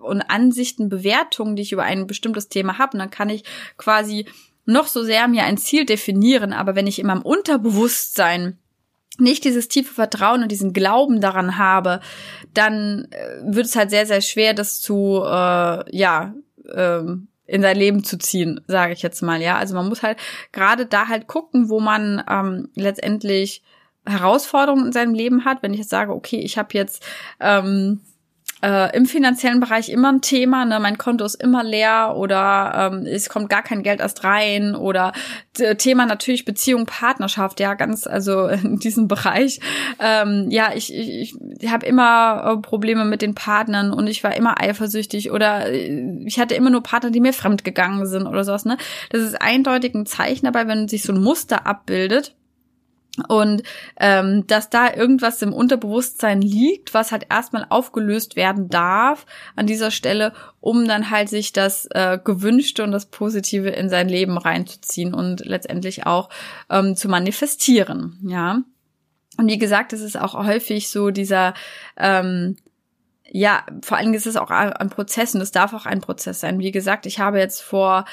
und 0.02 0.22
Ansichten, 0.30 0.90
Bewertungen, 0.90 1.56
die 1.56 1.62
ich 1.62 1.72
über 1.72 1.84
ein 1.84 2.08
bestimmtes 2.08 2.50
Thema 2.50 2.78
habe, 2.78 2.94
und 2.94 3.00
dann 3.00 3.12
kann 3.12 3.30
ich 3.30 3.44
quasi 3.78 4.26
noch 4.66 4.88
so 4.88 5.04
sehr 5.04 5.28
mir 5.28 5.44
ein 5.44 5.58
Ziel 5.58 5.86
definieren, 5.86 6.54
aber 6.54 6.76
wenn 6.76 6.88
ich 6.88 7.00
in 7.00 7.08
meinem 7.08 7.22
Unterbewusstsein 7.22 8.58
nicht 9.18 9.46
dieses 9.46 9.68
tiefe 9.68 9.94
Vertrauen 9.94 10.44
und 10.44 10.52
diesen 10.52 10.74
Glauben 10.74 11.22
daran 11.22 11.58
habe, 11.58 12.02
dann 12.54 13.08
äh, 13.12 13.42
wird 13.44 13.66
es 13.66 13.76
halt 13.76 13.90
sehr, 13.90 14.06
sehr 14.06 14.22
schwer, 14.22 14.54
das 14.54 14.80
zu, 14.82 15.24
äh, 15.24 15.98
ja, 15.98 16.36
ähm, 16.74 17.28
in 17.46 17.62
sein 17.62 17.78
Leben 17.78 18.04
zu 18.04 18.18
ziehen, 18.18 18.62
sage 18.68 18.94
ich 18.94 19.02
jetzt 19.02 19.22
mal, 19.22 19.42
ja. 19.42 19.58
Also 19.58 19.76
man 19.76 19.88
muss 19.88 20.04
halt 20.04 20.18
gerade 20.52 20.86
da 20.86 21.08
halt 21.08 21.28
gucken, 21.28 21.70
wo 21.70 21.80
man 21.80 22.24
ähm, 22.30 22.70
letztendlich 22.76 23.64
Herausforderungen 24.06 24.88
in 24.88 24.92
seinem 24.92 25.14
Leben 25.14 25.46
hat. 25.46 25.64
Wenn 25.64 25.74
ich 25.74 25.80
jetzt 25.80 25.90
sage, 25.90 26.14
okay, 26.14 26.40
ich 26.40 26.58
habe 26.58 26.70
jetzt 26.74 27.06
ähm, 27.40 28.02
äh, 28.64 28.96
im 28.96 29.06
finanziellen 29.06 29.60
Bereich 29.60 29.90
immer 29.90 30.12
ein 30.12 30.22
Thema, 30.22 30.66
ne? 30.66 30.80
mein 30.80 30.98
Konto 30.98 31.26
ist 31.26 31.36
immer 31.36 31.64
leer 31.64 32.16
oder 32.16 32.92
ähm, 32.92 33.06
es 33.06 33.30
kommt 33.30 33.50
gar 33.50 33.62
kein 33.62 33.84
Geld 33.84 34.00
erst 34.00 34.24
rein 34.24 34.76
oder 34.76 35.14
Thema 35.78 36.06
natürlich 36.06 36.46
Beziehung, 36.46 36.86
Partnerschaft, 36.86 37.60
ja, 37.60 37.74
ganz, 37.74 38.08
also 38.08 38.48
in 38.64 38.80
diesem 38.80 39.08
Bereich. 39.08 39.60
Ähm, 40.00 40.48
ja, 40.50 40.72
ich, 40.74 40.94
ich, 40.94 41.36
ich 41.60 41.72
habe 41.72 41.86
immer 41.86 42.58
äh, 42.58 42.62
Probleme 42.62 43.06
mit 43.06 43.22
den 43.22 43.36
Partnern 43.36 43.92
und 43.92 44.08
ich 44.08 44.24
war 44.24 44.36
immer 44.36 44.60
eifersüchtig 44.62 45.32
oder 45.32 45.70
äh, 45.70 46.24
ich 46.26 46.40
hatte 46.40 46.56
immer 46.56 46.70
nur 46.70 46.84
Partner, 46.84 47.12
die 47.12 47.20
mir 47.20 47.34
fremd 47.34 47.64
gegangen 47.64 48.06
sind 48.08 48.28
oder 48.28 48.44
sowas, 48.44 48.66
ne? 48.66 48.78
Das 49.10 49.22
ist 49.22 49.42
eindeutig 49.42 49.94
ein 49.94 50.06
Zeichen 50.06 50.46
dabei, 50.46 50.68
wenn 50.68 50.88
sich 50.88 51.04
so 51.04 51.14
ein 51.14 51.22
Muster 51.22 51.66
abbildet 51.68 52.37
und 53.28 53.64
ähm, 54.00 54.46
dass 54.48 54.70
da 54.70 54.94
irgendwas 54.94 55.42
im 55.42 55.54
Unterbewusstsein 55.54 56.42
liegt, 56.42 56.94
was 56.94 57.12
halt 57.12 57.28
erstmal 57.30 57.66
aufgelöst 57.70 58.36
werden 58.36 58.70
darf 58.70 59.26
an 59.56 59.66
dieser 59.66 59.92
Stelle, 59.92 60.34
um 60.60 60.88
dann 60.88 61.10
halt 61.10 61.30
sich 61.30 61.52
das 61.54 61.88
äh, 61.92 62.20
Gewünschte 62.24 62.84
und 62.84 62.92
das 62.92 63.08
Positive 63.08 63.70
in 63.70 63.90
sein 63.90 64.08
Leben 64.08 64.38
reinzuziehen 64.38 65.14
und 65.14 65.46
letztendlich 65.46 66.06
auch 66.06 66.30
ähm, 66.70 66.96
zu 66.96 67.10
manifestieren, 67.10 68.20
ja. 68.24 68.62
Und 69.40 69.48
wie 69.48 69.60
gesagt, 69.60 69.94
es 69.94 70.02
ist 70.02 70.20
auch 70.20 70.34
häufig 70.34 70.90
so 70.90 71.12
dieser 71.12 71.54
ähm, 71.96 72.58
ja, 73.30 73.66
vor 73.84 73.98
allen 73.98 74.08
Dingen 74.08 74.16
ist 74.16 74.28
es 74.28 74.38
auch 74.38 74.50
ein 74.50 74.90
Prozess 74.90 75.36
und 75.36 75.42
es 75.42 75.52
darf 75.52 75.74
auch 75.74 75.86
ein 75.86 76.02
Prozess 76.02 76.40
sein. 76.40 76.60
Wie 76.60 76.72
gesagt, 76.72 77.06
ich 77.06 77.20
habe 77.20 77.40
jetzt 77.40 77.62
vor 77.62 78.06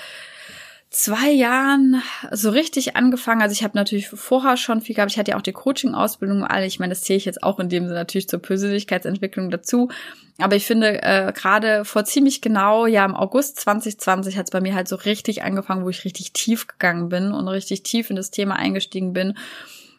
zwei 0.94 1.32
Jahren 1.32 2.02
so 2.30 2.50
richtig 2.50 2.94
angefangen. 2.94 3.42
Also 3.42 3.52
ich 3.52 3.64
habe 3.64 3.76
natürlich 3.76 4.08
vorher 4.08 4.56
schon 4.56 4.80
viel 4.80 4.94
gehabt. 4.94 5.10
Ich 5.10 5.18
hatte 5.18 5.32
ja 5.32 5.36
auch 5.36 5.42
die 5.42 5.52
Coaching-Ausbildung 5.52 6.44
alle. 6.44 6.66
Ich 6.66 6.78
meine, 6.78 6.92
das 6.92 7.02
zähle 7.02 7.16
ich 7.16 7.24
jetzt 7.24 7.42
auch 7.42 7.58
in 7.58 7.68
dem 7.68 7.84
Sinne 7.84 7.98
natürlich 7.98 8.28
zur 8.28 8.40
Persönlichkeitsentwicklung 8.40 9.50
dazu. 9.50 9.88
Aber 10.38 10.54
ich 10.54 10.66
finde, 10.66 11.02
äh, 11.02 11.32
gerade 11.32 11.84
vor 11.84 12.04
ziemlich 12.04 12.40
genau, 12.40 12.86
ja, 12.86 13.04
im 13.04 13.16
August 13.16 13.58
2020 13.60 14.36
hat 14.36 14.46
es 14.46 14.50
bei 14.52 14.60
mir 14.60 14.74
halt 14.74 14.86
so 14.86 14.94
richtig 14.94 15.42
angefangen, 15.42 15.84
wo 15.84 15.90
ich 15.90 16.04
richtig 16.04 16.32
tief 16.32 16.68
gegangen 16.68 17.08
bin 17.08 17.32
und 17.32 17.48
richtig 17.48 17.82
tief 17.82 18.10
in 18.10 18.16
das 18.16 18.30
Thema 18.30 18.54
eingestiegen 18.54 19.12
bin. 19.12 19.36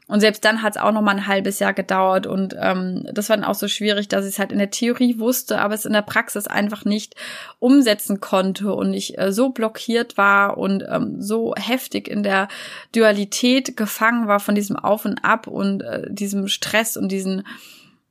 Und 0.08 0.20
selbst 0.20 0.46
dann 0.46 0.62
hat 0.62 0.76
es 0.76 0.82
auch 0.82 0.92
noch 0.92 1.02
mal 1.02 1.16
ein 1.16 1.28
halbes 1.28 1.58
Jahr 1.58 1.74
gedauert 1.74 2.28
und 2.28 2.56
ähm, 2.60 3.08
das 3.12 3.30
war 3.30 3.38
dann 3.38 3.46
auch 3.46 3.56
so 3.56 3.68
schwierig, 3.68 4.08
dass 4.08 4.26
ich 4.26 4.34
es 4.34 4.40
halt 4.40 4.52
in 4.52 4.60
der 4.60 4.70
Theorie 4.70 5.18
wusste, 5.18 5.60
aber 5.60 5.74
es 5.74 5.86
in 5.86 5.94
der 5.94 6.04
Praxis 6.04 6.46
einfach 6.46 6.86
nicht 6.86 7.16
umsetzen 7.58 8.20
konnte 8.20 8.72
und 8.72 8.94
ich 8.94 9.18
äh, 9.18 9.32
so 9.32 9.50
blockiert 9.50 10.16
war 10.16 10.60
und 10.60 10.84
ähm, 10.88 11.22
so 11.22 11.56
heftig 11.58 12.08
in 12.08 12.22
der 12.22 12.50
Dualität 12.94 13.76
gefangen 13.76 14.28
war 14.28 14.40
von 14.40 14.54
diesem 14.54 14.76
Auf 14.76 15.06
und 15.06 15.26
Ab 15.26 15.48
und 15.48 15.82
äh, 15.82 16.04
diesem 16.08 16.50
Stress 16.50 16.98
und 16.98 17.12
diesen 17.12 17.44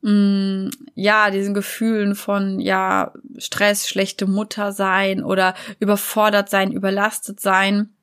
mm, 0.01 0.67
ja, 0.95 1.31
diesen 1.31 1.53
Gefühlen 1.53 2.15
von 2.15 2.59
ja 2.59 3.13
Stress, 3.37 3.87
schlechte 3.87 4.25
Mutter 4.25 4.73
sein 4.73 5.23
oder 5.23 5.53
überfordert 5.79 6.49
sein, 6.49 6.73
überlastet 6.73 7.39
sein 7.39 7.94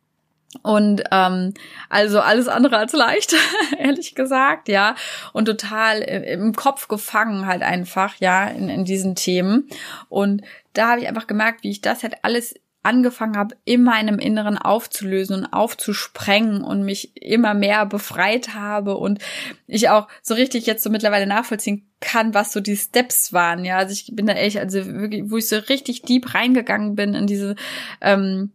und 0.60 1.02
ähm, 1.10 1.54
also 1.88 2.20
alles 2.20 2.46
andere 2.48 2.76
als 2.76 2.92
leicht, 2.92 3.34
ehrlich 3.78 4.14
gesagt, 4.14 4.68
ja. 4.68 4.94
Und 5.32 5.46
total 5.46 6.00
im 6.00 6.54
Kopf 6.54 6.88
gefangen 6.88 7.46
halt 7.46 7.62
einfach, 7.62 8.16
ja, 8.16 8.46
in, 8.48 8.68
in 8.68 8.84
diesen 8.84 9.14
Themen. 9.14 9.68
Und 10.08 10.42
da 10.74 10.90
habe 10.90 11.00
ich 11.00 11.08
einfach 11.08 11.26
gemerkt, 11.26 11.64
wie 11.64 11.70
ich 11.70 11.80
das 11.80 12.02
halt 12.02 12.16
alles 12.22 12.54
angefangen 12.84 13.36
habe, 13.36 13.56
in 13.64 13.84
meinem 13.84 14.18
Inneren 14.18 14.58
aufzulösen 14.58 15.36
und 15.36 15.46
aufzusprengen 15.46 16.64
und 16.64 16.82
mich 16.82 17.16
immer 17.16 17.54
mehr 17.54 17.86
befreit 17.86 18.54
habe 18.54 18.96
und 18.96 19.20
ich 19.68 19.88
auch 19.88 20.08
so 20.20 20.34
richtig 20.34 20.66
jetzt 20.66 20.82
so 20.82 20.90
mittlerweile 20.90 21.28
nachvollziehen 21.28 21.88
kann, 22.00 22.34
was 22.34 22.52
so 22.52 22.58
die 22.58 22.76
Steps 22.76 23.32
waren. 23.32 23.64
Ja, 23.64 23.76
also 23.78 23.92
ich 23.92 24.10
bin 24.14 24.26
da 24.26 24.32
echt, 24.32 24.58
also 24.58 24.84
wirklich, 24.84 25.30
wo 25.30 25.36
ich 25.36 25.48
so 25.48 25.58
richtig 25.58 26.02
deep 26.02 26.34
reingegangen 26.34 26.96
bin 26.96 27.14
in 27.14 27.28
diese 27.28 27.54
ähm, 28.00 28.50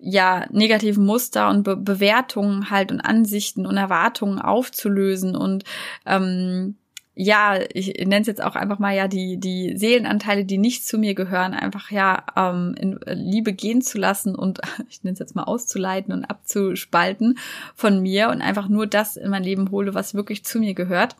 ja 0.00 0.46
negativen 0.50 1.04
Muster 1.04 1.48
und 1.48 1.62
Be 1.62 1.76
Bewertungen 1.76 2.70
halt 2.70 2.92
und 2.92 3.00
Ansichten 3.00 3.66
und 3.66 3.76
Erwartungen 3.76 4.38
aufzulösen 4.38 5.36
und 5.36 5.64
ähm, 6.06 6.76
ja, 7.14 7.58
ich 7.74 7.98
nenne 7.98 8.20
es 8.20 8.28
jetzt 8.28 8.42
auch 8.42 8.56
einfach 8.56 8.78
mal 8.78 8.96
ja 8.96 9.06
die 9.06 9.38
die 9.38 9.76
Seelenanteile, 9.76 10.44
die 10.44 10.58
nicht 10.58 10.86
zu 10.86 10.96
mir 10.96 11.14
gehören, 11.14 11.52
einfach 11.52 11.90
ja 11.90 12.24
ähm, 12.36 12.74
in 12.78 12.98
Liebe 13.06 13.52
gehen 13.52 13.82
zu 13.82 13.98
lassen 13.98 14.34
und 14.34 14.60
ich 14.88 15.02
nenne 15.02 15.14
es 15.14 15.18
jetzt 15.18 15.36
mal 15.36 15.44
auszuleiten 15.44 16.14
und 16.14 16.24
abzuspalten 16.24 17.38
von 17.74 18.00
mir 18.00 18.30
und 18.30 18.40
einfach 18.40 18.68
nur 18.68 18.86
das 18.86 19.16
in 19.16 19.30
mein 19.30 19.44
Leben 19.44 19.70
hole, 19.70 19.94
was 19.94 20.14
wirklich 20.14 20.44
zu 20.44 20.60
mir 20.60 20.74
gehört 20.74 21.16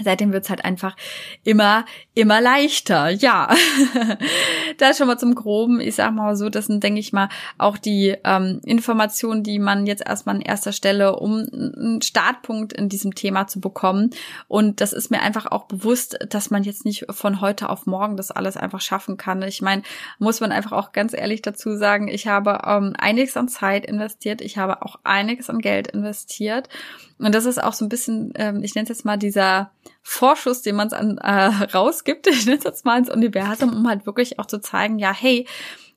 seitdem 0.00 0.32
wird's 0.32 0.48
halt 0.48 0.64
einfach 0.64 0.96
immer, 1.44 1.84
immer 2.14 2.40
leichter. 2.40 3.10
Ja, 3.10 3.54
das 4.78 4.98
schon 4.98 5.06
mal 5.06 5.18
zum 5.18 5.34
Groben. 5.34 5.80
Ich 5.80 5.96
sag 5.96 6.12
mal 6.12 6.34
so, 6.36 6.48
das 6.48 6.66
sind, 6.66 6.82
denke 6.82 7.00
ich 7.00 7.12
mal, 7.12 7.28
auch 7.58 7.76
die 7.76 8.16
ähm, 8.24 8.60
Informationen, 8.64 9.42
die 9.42 9.58
man 9.58 9.86
jetzt 9.86 10.06
erstmal 10.06 10.36
an 10.36 10.40
erster 10.40 10.72
Stelle, 10.72 11.16
um 11.16 11.46
einen 11.52 12.02
Startpunkt 12.02 12.72
in 12.72 12.88
diesem 12.88 13.14
Thema 13.14 13.46
zu 13.46 13.60
bekommen. 13.60 14.10
Und 14.48 14.80
das 14.80 14.92
ist 14.92 15.10
mir 15.10 15.20
einfach 15.20 15.46
auch 15.46 15.64
bewusst, 15.64 16.18
dass 16.28 16.50
man 16.50 16.62
jetzt 16.62 16.84
nicht 16.84 17.06
von 17.10 17.40
heute 17.40 17.68
auf 17.68 17.86
morgen 17.86 18.16
das 18.16 18.30
alles 18.30 18.56
einfach 18.56 18.80
schaffen 18.80 19.16
kann. 19.16 19.42
Ich 19.42 19.60
meine, 19.60 19.82
muss 20.18 20.40
man 20.40 20.52
einfach 20.52 20.72
auch 20.72 20.92
ganz 20.92 21.12
ehrlich 21.12 21.42
dazu 21.42 21.76
sagen, 21.76 22.08
ich 22.08 22.26
habe 22.26 22.62
ähm, 22.66 22.94
einiges 22.98 23.36
an 23.36 23.48
Zeit 23.48 23.84
investiert, 23.84 24.40
ich 24.40 24.56
habe 24.56 24.82
auch 24.82 24.96
einiges 25.04 25.50
an 25.50 25.58
Geld 25.58 25.88
investiert. 25.88 26.68
Und 27.24 27.34
das 27.34 27.44
ist 27.44 27.62
auch 27.62 27.72
so 27.72 27.84
ein 27.84 27.88
bisschen, 27.88 28.32
ähm, 28.36 28.62
ich 28.62 28.74
nenne 28.74 28.84
es 28.84 28.88
jetzt 28.88 29.04
mal 29.04 29.16
dieser 29.16 29.70
Vorschuss, 30.02 30.62
den 30.62 30.76
man 30.76 30.88
es 30.88 30.92
an 30.92 31.18
äh, 31.18 31.64
rausgibt, 31.74 32.26
ich 32.26 32.46
nenne 32.46 32.58
es 32.58 32.64
jetzt 32.64 32.84
mal 32.84 32.98
ins 32.98 33.10
Universum, 33.10 33.74
um 33.74 33.88
halt 33.88 34.06
wirklich 34.06 34.38
auch 34.38 34.46
zu 34.46 34.60
zeigen, 34.60 34.98
ja, 34.98 35.12
hey, 35.12 35.46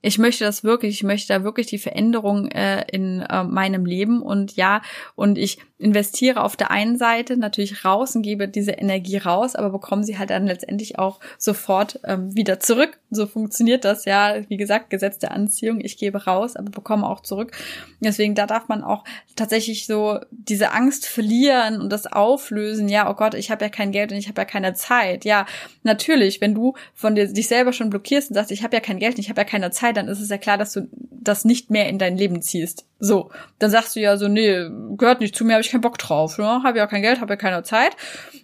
ich 0.05 0.19
möchte 0.19 0.43
das 0.43 0.63
wirklich, 0.63 0.93
ich 0.93 1.03
möchte 1.03 1.33
da 1.33 1.43
wirklich 1.43 1.65
die 1.65 1.79
Veränderung 1.79 2.47
äh, 2.51 2.85
in 2.91 3.21
äh, 3.21 3.43
meinem 3.43 3.87
Leben 3.87 4.21
und 4.21 4.55
ja, 4.55 4.83
und 5.15 5.39
ich 5.39 5.57
investiere 5.77 6.41
auf 6.41 6.55
der 6.55 6.71
einen 6.71 6.97
Seite 6.97 7.35
natürlich 7.35 7.83
raus 7.83 8.15
und 8.15 8.21
gebe 8.21 8.47
diese 8.47 8.71
Energie 8.71 9.17
raus, 9.17 9.55
aber 9.55 9.69
bekomme 9.71 10.05
sie 10.05 10.17
halt 10.17 10.29
dann 10.29 10.47
letztendlich 10.47 10.97
auch 10.99 11.19
sofort 11.37 11.99
ähm, 12.05 12.33
wieder 12.33 12.61
zurück. 12.61 12.97
So 13.11 13.27
funktioniert 13.27 13.83
das 13.83 14.05
ja. 14.05 14.35
Wie 14.47 14.55
gesagt, 14.55 14.89
Gesetz 14.89 15.19
der 15.19 15.31
Anziehung. 15.31 15.81
Ich 15.81 15.97
gebe 15.97 16.23
raus, 16.23 16.55
aber 16.55 16.69
bekomme 16.69 17.07
auch 17.07 17.21
zurück. 17.21 17.51
Deswegen, 17.99 18.35
da 18.35 18.45
darf 18.45 18.69
man 18.69 18.83
auch 18.83 19.03
tatsächlich 19.35 19.85
so 19.85 20.19
diese 20.31 20.71
Angst 20.71 21.07
verlieren 21.07 21.81
und 21.81 21.91
das 21.91 22.07
auflösen. 22.07 22.87
Ja, 22.87 23.09
oh 23.09 23.13
Gott, 23.13 23.33
ich 23.33 23.51
habe 23.51 23.65
ja 23.65 23.69
kein 23.69 23.91
Geld 23.91 24.13
und 24.13 24.17
ich 24.17 24.29
habe 24.29 24.41
ja 24.41 24.45
keine 24.45 24.75
Zeit. 24.75 25.25
Ja, 25.25 25.45
natürlich, 25.83 26.39
wenn 26.39 26.55
du 26.55 26.75
von 26.93 27.15
dir 27.15 27.27
dich 27.27 27.49
selber 27.49 27.73
schon 27.73 27.89
blockierst 27.89 28.29
und 28.29 28.35
sagst, 28.35 28.51
ich 28.51 28.63
habe 28.63 28.75
ja 28.75 28.81
kein 28.81 28.99
Geld 28.99 29.15
und 29.15 29.19
ich 29.19 29.29
habe 29.29 29.41
ja 29.41 29.45
keine 29.45 29.71
Zeit, 29.71 29.94
dann 29.95 30.07
ist 30.07 30.19
es 30.19 30.29
ja 30.29 30.37
klar, 30.37 30.57
dass 30.57 30.73
du 30.73 30.87
das 30.91 31.45
nicht 31.45 31.71
mehr 31.71 31.89
in 31.89 31.97
dein 31.97 32.17
Leben 32.17 32.41
ziehst. 32.41 32.85
So, 32.99 33.31
dann 33.59 33.71
sagst 33.71 33.95
du 33.95 33.99
ja 33.99 34.17
so, 34.17 34.27
nee, 34.27 34.69
gehört 34.97 35.21
nicht 35.21 35.35
zu 35.35 35.43
mir, 35.43 35.53
habe 35.53 35.61
ich 35.61 35.71
keinen 35.71 35.81
Bock 35.81 35.97
drauf, 35.97 36.37
ne? 36.37 36.61
Habe 36.63 36.77
ja 36.77 36.87
kein 36.87 37.01
Geld, 37.01 37.19
habe 37.19 37.33
ja 37.33 37.37
keine 37.37 37.63
Zeit. 37.63 37.95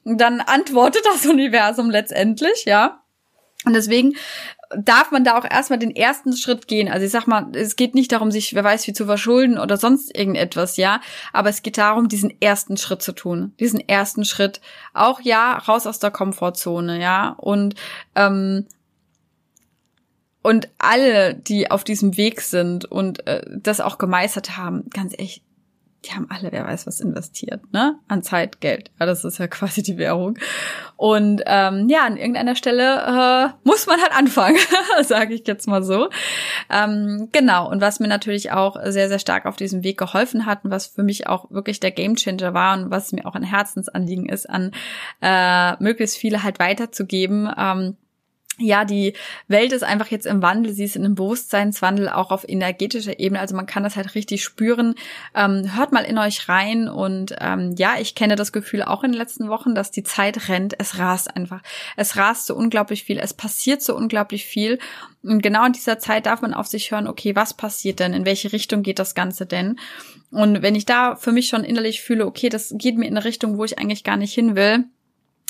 Und 0.03 0.19
dann 0.19 0.41
antwortet 0.41 1.03
das 1.13 1.25
Universum 1.25 1.89
letztendlich, 1.89 2.65
ja. 2.65 3.01
Und 3.65 3.73
deswegen 3.73 4.15
darf 4.75 5.11
man 5.11 5.23
da 5.23 5.37
auch 5.37 5.45
erstmal 5.49 5.79
den 5.79 5.95
ersten 5.95 6.35
Schritt 6.35 6.67
gehen. 6.67 6.87
Also 6.87 7.05
ich 7.05 7.11
sag 7.11 7.27
mal, 7.27 7.47
es 7.53 7.75
geht 7.75 7.93
nicht 7.93 8.11
darum, 8.11 8.31
sich 8.31 8.53
wer 8.53 8.63
weiß 8.63 8.87
wie 8.87 8.93
zu 8.93 9.05
verschulden 9.05 9.57
oder 9.57 9.77
sonst 9.77 10.15
irgendetwas, 10.15 10.77
ja. 10.77 11.01
Aber 11.33 11.49
es 11.49 11.61
geht 11.61 11.77
darum, 11.77 12.07
diesen 12.07 12.41
ersten 12.41 12.77
Schritt 12.77 13.01
zu 13.01 13.11
tun. 13.11 13.53
Diesen 13.59 13.79
ersten 13.87 14.25
Schritt. 14.25 14.61
Auch 14.93 15.21
ja, 15.21 15.57
raus 15.57 15.87
aus 15.87 15.99
der 15.99 16.11
Komfortzone, 16.11 17.01
ja. 17.01 17.35
Und 17.37 17.75
ähm, 18.15 18.65
und 20.43 20.69
alle, 20.79 21.35
die 21.35 21.69
auf 21.69 21.83
diesem 21.83 22.17
Weg 22.17 22.41
sind 22.41 22.85
und 22.85 23.27
äh, 23.27 23.43
das 23.55 23.79
auch 23.79 23.97
gemeistert 23.97 24.57
haben, 24.57 24.89
ganz 24.91 25.13
echt, 25.17 25.43
die 26.05 26.13
haben 26.13 26.25
alle, 26.31 26.51
wer 26.51 26.65
weiß 26.65 26.87
was 26.87 26.99
investiert, 26.99 27.61
ne? 27.71 27.99
An 28.07 28.23
Zeit, 28.23 28.59
Geld. 28.59 28.89
Ja, 28.99 29.05
das 29.05 29.23
ist 29.23 29.37
ja 29.37 29.45
quasi 29.47 29.83
die 29.83 29.99
Währung. 29.99 30.39
Und 30.97 31.43
ähm, 31.45 31.87
ja, 31.89 32.05
an 32.05 32.17
irgendeiner 32.17 32.55
Stelle 32.55 33.53
äh, 33.53 33.53
muss 33.63 33.85
man 33.85 34.01
halt 34.01 34.17
anfangen, 34.17 34.57
sage 35.03 35.35
ich 35.35 35.45
jetzt 35.45 35.67
mal 35.67 35.83
so. 35.83 36.09
Ähm, 36.71 37.29
genau. 37.31 37.69
Und 37.69 37.81
was 37.81 37.99
mir 37.99 38.07
natürlich 38.07 38.51
auch 38.51 38.77
sehr, 38.83 39.09
sehr 39.09 39.19
stark 39.19 39.45
auf 39.45 39.57
diesem 39.57 39.83
Weg 39.83 39.99
geholfen 39.99 40.47
hat 40.47 40.65
und 40.65 40.71
was 40.71 40.87
für 40.87 41.03
mich 41.03 41.27
auch 41.27 41.51
wirklich 41.51 41.79
der 41.79 41.91
Gamechanger 41.91 42.55
war 42.55 42.75
und 42.79 42.89
was 42.89 43.11
mir 43.11 43.27
auch 43.27 43.35
ein 43.35 43.43
Herzensanliegen 43.43 44.27
ist, 44.27 44.49
an 44.49 44.71
äh, 45.21 45.75
möglichst 45.83 46.17
viele 46.17 46.41
halt 46.41 46.57
weiterzugeben. 46.57 47.47
Ähm, 47.55 47.97
ja, 48.61 48.85
die 48.85 49.13
Welt 49.47 49.71
ist 49.71 49.83
einfach 49.83 50.07
jetzt 50.07 50.25
im 50.25 50.41
Wandel, 50.41 50.73
sie 50.73 50.83
ist 50.83 50.95
in 50.95 51.05
einem 51.05 51.15
Bewusstseinswandel, 51.15 52.09
auch 52.09 52.31
auf 52.31 52.47
energetischer 52.47 53.19
Ebene. 53.19 53.39
Also 53.39 53.55
man 53.55 53.65
kann 53.65 53.83
das 53.83 53.95
halt 53.95 54.15
richtig 54.15 54.43
spüren. 54.43 54.95
Ähm, 55.35 55.75
hört 55.75 55.91
mal 55.91 56.03
in 56.03 56.17
euch 56.17 56.47
rein 56.49 56.87
und 56.87 57.35
ähm, 57.39 57.75
ja, 57.77 57.95
ich 57.99 58.15
kenne 58.15 58.35
das 58.35 58.51
Gefühl 58.51 58.83
auch 58.83 59.03
in 59.03 59.11
den 59.11 59.19
letzten 59.19 59.49
Wochen, 59.49 59.75
dass 59.75 59.91
die 59.91 60.03
Zeit 60.03 60.49
rennt. 60.49 60.79
Es 60.79 60.97
rast 60.97 61.35
einfach. 61.35 61.61
Es 61.97 62.15
rast 62.15 62.45
so 62.45 62.55
unglaublich 62.55 63.03
viel. 63.03 63.17
Es 63.17 63.33
passiert 63.33 63.81
so 63.81 63.95
unglaublich 63.95 64.45
viel. 64.45 64.79
Und 65.23 65.43
genau 65.43 65.65
in 65.65 65.73
dieser 65.73 65.99
Zeit 65.99 66.25
darf 66.25 66.41
man 66.41 66.53
auf 66.53 66.67
sich 66.67 66.91
hören, 66.91 67.07
okay, 67.07 67.35
was 67.35 67.53
passiert 67.53 67.99
denn? 67.99 68.13
In 68.13 68.25
welche 68.25 68.51
Richtung 68.51 68.81
geht 68.81 68.99
das 68.99 69.13
Ganze 69.13 69.45
denn? 69.45 69.79
Und 70.31 70.61
wenn 70.61 70.75
ich 70.75 70.85
da 70.85 71.15
für 71.15 71.31
mich 71.31 71.47
schon 71.47 71.63
innerlich 71.63 72.01
fühle, 72.01 72.25
okay, 72.25 72.49
das 72.49 72.73
geht 72.75 72.97
mir 72.97 73.05
in 73.05 73.15
eine 73.15 73.25
Richtung, 73.25 73.57
wo 73.57 73.65
ich 73.65 73.77
eigentlich 73.77 74.03
gar 74.03 74.17
nicht 74.17 74.33
hin 74.33 74.55
will, 74.55 74.85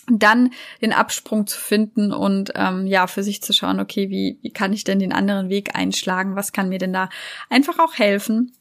dann 0.08 0.52
den 0.82 0.94
Absprung 0.94 1.48
zu 1.48 1.60
finden 1.60 2.12
und 2.12 2.52
ähm, 2.56 2.88
ja 2.88 3.08
für 3.08 3.24
sich 3.24 3.42
zu 3.42 3.54
schauen, 3.54 3.80
okay, 3.80 4.10
wie, 4.10 4.40
wie 4.42 4.52
kann 4.52 4.74
ich 4.74 4.84
denn 4.84 5.00
den 5.00 5.14
anderen 5.14 5.50
Weg 5.50 5.76
einschlagen? 5.76 6.36
Was 6.36 6.52
kann 6.52 6.70
mir 6.70 6.80
denn 6.80 6.94
da 6.94 7.10
einfach 7.50 7.80
auch 7.80 7.94
helfen? 7.96 8.54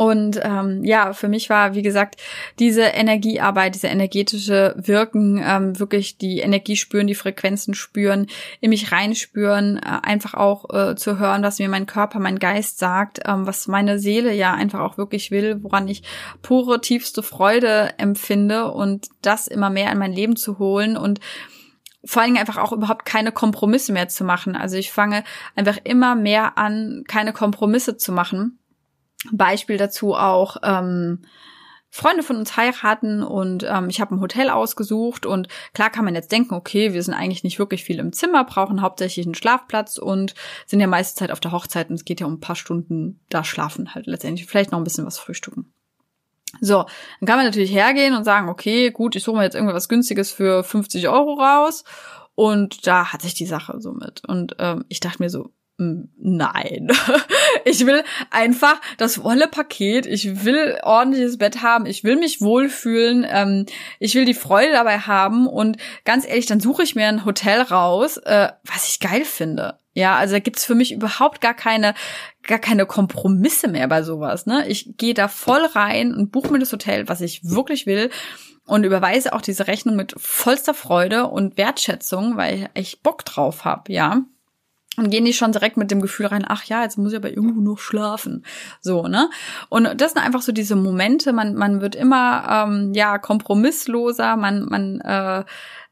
Und 0.00 0.40
ähm, 0.42 0.82
ja, 0.82 1.12
für 1.12 1.28
mich 1.28 1.50
war, 1.50 1.74
wie 1.74 1.82
gesagt, 1.82 2.18
diese 2.58 2.84
Energiearbeit, 2.84 3.74
diese 3.74 3.88
energetische 3.88 4.74
Wirken, 4.78 5.38
ähm, 5.44 5.78
wirklich 5.78 6.16
die 6.16 6.38
Energie 6.38 6.76
spüren, 6.76 7.06
die 7.06 7.14
Frequenzen 7.14 7.74
spüren, 7.74 8.26
in 8.62 8.70
mich 8.70 8.92
reinspüren, 8.92 9.76
äh, 9.76 9.98
einfach 10.02 10.32
auch 10.32 10.70
äh, 10.72 10.96
zu 10.96 11.18
hören, 11.18 11.42
was 11.42 11.58
mir 11.58 11.68
mein 11.68 11.84
Körper, 11.84 12.18
mein 12.18 12.38
Geist 12.38 12.78
sagt, 12.78 13.20
ähm, 13.26 13.46
was 13.46 13.68
meine 13.68 13.98
Seele 13.98 14.32
ja 14.32 14.54
einfach 14.54 14.80
auch 14.80 14.96
wirklich 14.96 15.30
will, 15.30 15.62
woran 15.62 15.86
ich 15.86 16.02
pure, 16.40 16.80
tiefste 16.80 17.22
Freude 17.22 17.92
empfinde 17.98 18.72
und 18.72 19.08
das 19.20 19.48
immer 19.48 19.68
mehr 19.68 19.92
in 19.92 19.98
mein 19.98 20.14
Leben 20.14 20.36
zu 20.36 20.58
holen 20.58 20.96
und 20.96 21.20
vor 22.06 22.22
allen 22.22 22.32
Dingen 22.32 22.40
einfach 22.40 22.56
auch 22.56 22.72
überhaupt 22.72 23.04
keine 23.04 23.32
Kompromisse 23.32 23.92
mehr 23.92 24.08
zu 24.08 24.24
machen. 24.24 24.56
Also 24.56 24.76
ich 24.76 24.92
fange 24.92 25.24
einfach 25.56 25.76
immer 25.84 26.14
mehr 26.14 26.56
an, 26.56 27.04
keine 27.06 27.34
Kompromisse 27.34 27.98
zu 27.98 28.12
machen 28.12 28.59
Beispiel 29.32 29.76
dazu 29.76 30.14
auch, 30.14 30.56
ähm, 30.62 31.22
Freunde 31.92 32.22
von 32.22 32.36
uns 32.36 32.56
heiraten 32.56 33.22
und 33.22 33.66
ähm, 33.68 33.88
ich 33.88 34.00
habe 34.00 34.14
ein 34.14 34.20
Hotel 34.20 34.48
ausgesucht 34.48 35.26
und 35.26 35.48
klar 35.74 35.90
kann 35.90 36.04
man 36.04 36.14
jetzt 36.14 36.30
denken, 36.30 36.54
okay, 36.54 36.92
wir 36.92 37.02
sind 37.02 37.14
eigentlich 37.14 37.42
nicht 37.42 37.58
wirklich 37.58 37.82
viel 37.82 37.98
im 37.98 38.12
Zimmer, 38.12 38.44
brauchen 38.44 38.80
hauptsächlich 38.80 39.26
einen 39.26 39.34
Schlafplatz 39.34 39.98
und 39.98 40.34
sind 40.66 40.78
ja 40.78 40.86
meiste 40.86 41.18
Zeit 41.18 41.32
auf 41.32 41.40
der 41.40 41.50
Hochzeit 41.50 41.90
und 41.90 41.96
es 41.96 42.04
geht 42.04 42.20
ja 42.20 42.26
um 42.26 42.34
ein 42.34 42.40
paar 42.40 42.54
Stunden 42.54 43.20
da 43.28 43.42
schlafen 43.42 43.92
halt 43.92 44.06
letztendlich, 44.06 44.46
vielleicht 44.48 44.70
noch 44.70 44.78
ein 44.78 44.84
bisschen 44.84 45.04
was 45.04 45.18
frühstücken. 45.18 45.72
So, 46.60 46.84
dann 47.20 47.26
kann 47.26 47.36
man 47.36 47.46
natürlich 47.46 47.72
hergehen 47.72 48.14
und 48.14 48.24
sagen, 48.24 48.48
okay, 48.48 48.90
gut, 48.90 49.16
ich 49.16 49.24
suche 49.24 49.36
mir 49.36 49.44
jetzt 49.44 49.54
irgendwas 49.54 49.88
Günstiges 49.88 50.30
für 50.30 50.62
50 50.62 51.08
Euro 51.08 51.34
raus 51.34 51.84
und 52.36 52.86
da 52.86 53.12
hat 53.12 53.22
sich 53.22 53.34
die 53.34 53.46
Sache 53.46 53.80
so 53.80 53.92
mit. 53.92 54.22
Und 54.26 54.56
ähm, 54.58 54.84
ich 54.88 55.00
dachte 55.00 55.22
mir 55.22 55.30
so, 55.30 55.50
Nein. 55.80 56.88
Ich 57.64 57.84
will 57.84 58.04
einfach 58.30 58.80
das 58.96 59.16
volle 59.16 59.46
Paket. 59.46 60.06
Ich 60.06 60.44
will 60.44 60.78
ordentliches 60.82 61.36
Bett 61.36 61.62
haben. 61.62 61.84
Ich 61.84 62.04
will 62.04 62.16
mich 62.16 62.40
wohlfühlen. 62.40 63.26
Ähm, 63.28 63.66
ich 63.98 64.14
will 64.14 64.24
die 64.24 64.34
Freude 64.34 64.72
dabei 64.72 64.98
haben. 65.00 65.46
Und 65.46 65.76
ganz 66.04 66.26
ehrlich, 66.26 66.46
dann 66.46 66.60
suche 66.60 66.82
ich 66.82 66.94
mir 66.94 67.06
ein 67.06 67.24
Hotel 67.24 67.60
raus, 67.60 68.16
äh, 68.18 68.48
was 68.64 68.88
ich 68.88 69.00
geil 69.00 69.24
finde. 69.24 69.78
Ja, 69.92 70.16
also 70.16 70.34
da 70.34 70.38
gibt's 70.38 70.64
für 70.64 70.74
mich 70.74 70.92
überhaupt 70.92 71.40
gar 71.40 71.54
keine, 71.54 71.94
gar 72.44 72.58
keine 72.60 72.86
Kompromisse 72.86 73.68
mehr 73.68 73.88
bei 73.88 74.02
sowas. 74.02 74.46
Ne? 74.46 74.66
Ich 74.68 74.96
gehe 74.96 75.14
da 75.14 75.28
voll 75.28 75.64
rein 75.64 76.14
und 76.14 76.30
buche 76.30 76.52
mir 76.52 76.60
das 76.60 76.72
Hotel, 76.72 77.08
was 77.08 77.20
ich 77.20 77.44
wirklich 77.44 77.86
will 77.86 78.10
und 78.64 78.84
überweise 78.84 79.32
auch 79.32 79.42
diese 79.42 79.66
Rechnung 79.66 79.96
mit 79.96 80.14
vollster 80.16 80.74
Freude 80.74 81.26
und 81.26 81.56
Wertschätzung, 81.56 82.36
weil 82.36 82.70
ich 82.74 83.02
Bock 83.02 83.24
drauf 83.24 83.64
habe, 83.64 83.92
ja 83.92 84.22
und 84.96 85.10
gehen 85.10 85.24
die 85.24 85.32
schon 85.32 85.52
direkt 85.52 85.76
mit 85.76 85.90
dem 85.90 86.00
Gefühl 86.00 86.26
rein, 86.26 86.44
ach 86.46 86.64
ja, 86.64 86.82
jetzt 86.82 86.98
muss 86.98 87.12
ich 87.12 87.16
aber 87.16 87.30
irgendwo 87.30 87.60
noch 87.60 87.78
schlafen. 87.78 88.44
So, 88.80 89.06
ne? 89.06 89.30
Und 89.68 90.00
das 90.00 90.12
sind 90.12 90.22
einfach 90.22 90.42
so 90.42 90.52
diese 90.52 90.76
Momente, 90.76 91.32
man, 91.32 91.54
man 91.54 91.80
wird 91.80 91.94
immer 91.94 92.66
ähm, 92.68 92.92
ja 92.92 93.18
kompromissloser, 93.18 94.36
man, 94.36 94.64
man 94.64 95.00
äh, 95.00 95.44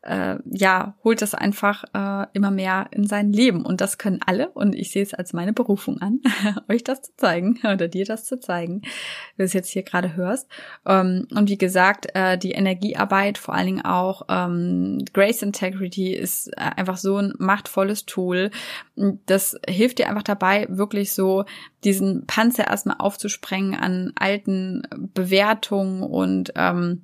äh, 0.08 0.38
ja, 0.50 0.94
holt 1.04 1.22
das 1.22 1.34
einfach 1.34 1.84
äh, 1.92 2.26
immer 2.32 2.50
mehr 2.50 2.88
in 2.90 3.06
sein 3.06 3.32
Leben. 3.32 3.64
Und 3.64 3.80
das 3.80 3.98
können 3.98 4.20
alle, 4.24 4.48
und 4.50 4.74
ich 4.74 4.90
sehe 4.90 5.02
es 5.02 5.14
als 5.14 5.32
meine 5.32 5.52
Berufung 5.52 6.00
an, 6.00 6.20
euch 6.68 6.82
das 6.82 7.02
zu 7.02 7.16
zeigen 7.16 7.58
oder 7.64 7.88
dir 7.88 8.04
das 8.04 8.24
zu 8.24 8.40
zeigen, 8.40 8.82
wie 8.82 9.42
du 9.42 9.44
es 9.44 9.52
jetzt 9.52 9.70
hier 9.70 9.82
gerade 9.82 10.16
hörst. 10.16 10.48
Ähm, 10.86 11.28
und 11.34 11.48
wie 11.48 11.58
gesagt, 11.58 12.06
äh, 12.14 12.38
die 12.38 12.52
Energiearbeit, 12.52 13.38
vor 13.38 13.54
allen 13.54 13.66
Dingen 13.66 13.84
auch 13.84 14.22
ähm, 14.28 15.04
Grace 15.12 15.42
Integrity 15.42 16.14
ist 16.14 16.48
äh, 16.56 16.70
einfach 16.76 16.96
so 16.96 17.16
ein 17.18 17.34
machtvolles 17.38 18.06
Tool. 18.06 18.50
Das 18.96 19.56
hilft 19.68 19.98
dir 19.98 20.08
einfach 20.08 20.22
dabei, 20.22 20.66
wirklich 20.70 21.12
so 21.12 21.44
diesen 21.84 22.26
Panzer 22.26 22.66
erstmal 22.68 22.96
aufzusprengen 22.98 23.74
an 23.74 24.12
alten 24.16 24.82
Bewertungen 25.14 26.02
und 26.02 26.52
ähm, 26.56 27.02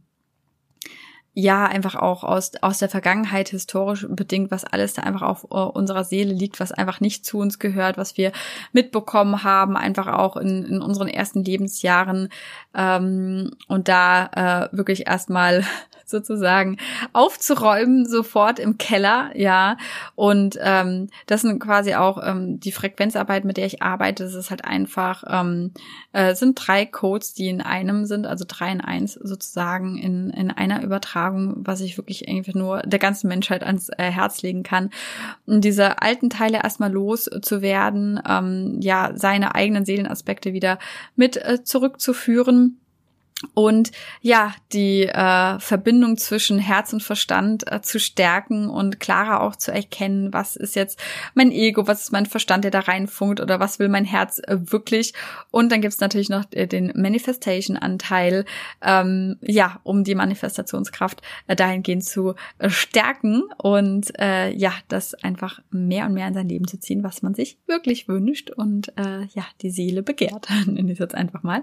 ja, 1.35 1.67
einfach 1.67 1.97
auch 1.97 2.23
aus, 2.23 2.53
aus 2.63 2.79
der 2.79 2.89
Vergangenheit 2.89 3.49
historisch 3.49 4.07
bedingt, 4.09 4.53
was 4.53 4.65
alles 4.65 4.95
da 4.95 5.03
einfach 5.03 5.23
auf 5.23 5.45
uh, 5.51 5.69
unserer 5.69 6.05
Seele 6.05 6.33
liegt, 6.33 6.61
was 6.61 6.71
einfach 6.71 7.01
nicht 7.01 7.27
zu 7.27 7.39
uns 7.39 7.59
gehört, 7.59 7.99
was 7.99 8.17
wir 8.17 8.31
mitbekommen 8.73 9.43
haben, 9.43 9.77
einfach 9.77 10.07
auch 10.07 10.37
in, 10.37 10.65
in 10.65 10.81
unseren 10.81 11.09
ersten 11.09 11.45
Lebensjahren. 11.45 12.29
Ähm, 12.73 13.51
und 13.67 13.89
da 13.89 14.71
äh, 14.71 14.77
wirklich 14.77 15.09
erstmal 15.09 15.65
sozusagen 16.07 16.79
aufzuräumen, 17.13 18.07
sofort 18.07 18.59
im 18.59 18.79
Keller, 18.79 19.31
ja. 19.35 19.77
Und 20.15 20.59
ähm, 20.61 21.09
das 21.27 21.43
sind 21.43 21.59
quasi 21.61 21.95
auch 21.95 22.23
ähm, 22.25 22.61
die 22.61 22.73
Frequenzarbeit, 22.73 23.45
mit 23.45 23.57
der 23.57 23.67
ich 23.67 23.83
arbeite. 23.83 24.25
Das 24.25 24.35
ist 24.35 24.51
halt 24.51 24.65
einfach, 24.65 25.25
ähm, 25.29 25.73
äh, 26.13 26.35
sind 26.35 26.55
drei 26.55 26.87
Codes, 26.87 27.35
die 27.35 27.49
in 27.49 27.61
einem 27.61 28.07
sind, 28.07 28.27
also 28.27 28.45
drei 28.47 28.71
in 28.71 28.81
eins 28.81 29.15
sozusagen 29.15 29.97
in, 29.97 30.31
in 30.31 30.51
einer 30.51 30.83
Übertragung, 30.83 31.55
was 31.59 31.81
ich 31.81 31.97
wirklich 31.97 32.29
irgendwie 32.29 32.57
nur 32.57 32.83
der 32.83 32.99
ganzen 32.99 33.29
Menschheit 33.29 33.65
ans 33.65 33.89
äh, 33.89 34.11
Herz 34.11 34.43
legen 34.43 34.63
kann. 34.63 34.91
Und 35.47 35.63
diese 35.63 36.03
alten 36.03 36.31
Teile 36.31 36.63
erstmal 36.63 36.93
loszuwerden, 36.93 38.21
ähm, 38.29 38.79
ja, 38.81 39.13
seine 39.15 39.55
eigenen 39.55 39.85
Seelenaspekte 39.85 40.53
wieder 40.53 40.79
mit 41.17 41.37
äh, 41.37 41.63
zurückzuführen 41.65 42.79
und 43.55 43.93
ja, 44.21 44.55
die 44.73 45.03
äh, 45.03 45.59
Verbindung 45.59 46.17
zwischen 46.17 46.59
Herz 46.59 46.93
und 46.93 47.03
Verstand 47.03 47.71
äh, 47.71 47.83
zu 47.83 48.01
stärken 48.01 48.69
und 48.69 49.01
klarer 49.01 49.43
auch 49.43 49.57
zu 49.57 49.73
erkennen, 49.73 50.33
was 50.33 50.57
ist 50.57 50.77
jetzt 50.77 50.99
mein 51.35 51.53
Ego, 51.53 51.87
was 51.87 52.03
ist 52.03 52.13
mein 52.13 52.27
Verstand, 52.27 52.65
der 52.65 52.71
da 52.71 52.81
reinfunkt 52.81 53.41
oder 53.41 53.61
was 53.61 53.79
will 53.79 53.89
mein 53.89 54.05
Herz 54.05 54.39
äh, 54.39 54.57
wirklich. 54.73 55.13
Und 55.51 55.71
dann 55.71 55.81
gibt's 55.81 56.01
natürlich 56.01 56.29
noch 56.29 56.45
äh, 56.53 56.67
den 56.67 56.93
Manifestation-Anteil, 56.95 58.45
ähm, 58.83 59.37
ja, 59.41 59.81
um 59.83 60.05
die 60.05 60.15
Manifestationskraft 60.15 61.23
äh, 61.47 61.57
dahingehend 61.57 62.05
zu 62.05 62.35
äh, 62.59 62.71
stärken 62.71 63.43
und 63.59 64.19
äh, 64.19 64.51
ja, 64.51 64.73
das 64.89 65.15
einfach 65.15 65.61
mehr 65.71 66.07
und 66.07 66.15
mehr 66.15 66.29
in 66.29 66.35
sein 66.35 66.49
Leben 66.49 66.67
zu 66.67 66.79
ziehen, 66.79 67.03
was 67.03 67.23
man 67.23 67.35
sich 67.35 67.59
wirklich 67.67 68.09
wünscht 68.09 68.51
und 68.51 68.97
äh, 68.97 69.25
ja, 69.35 69.45
die 69.63 69.71
Seele 69.71 70.03
begehrt, 70.03 70.49
nenne 70.67 70.93
ich 70.93 70.99
jetzt 70.99 71.15
einfach 71.15 71.43
mal. 71.43 71.63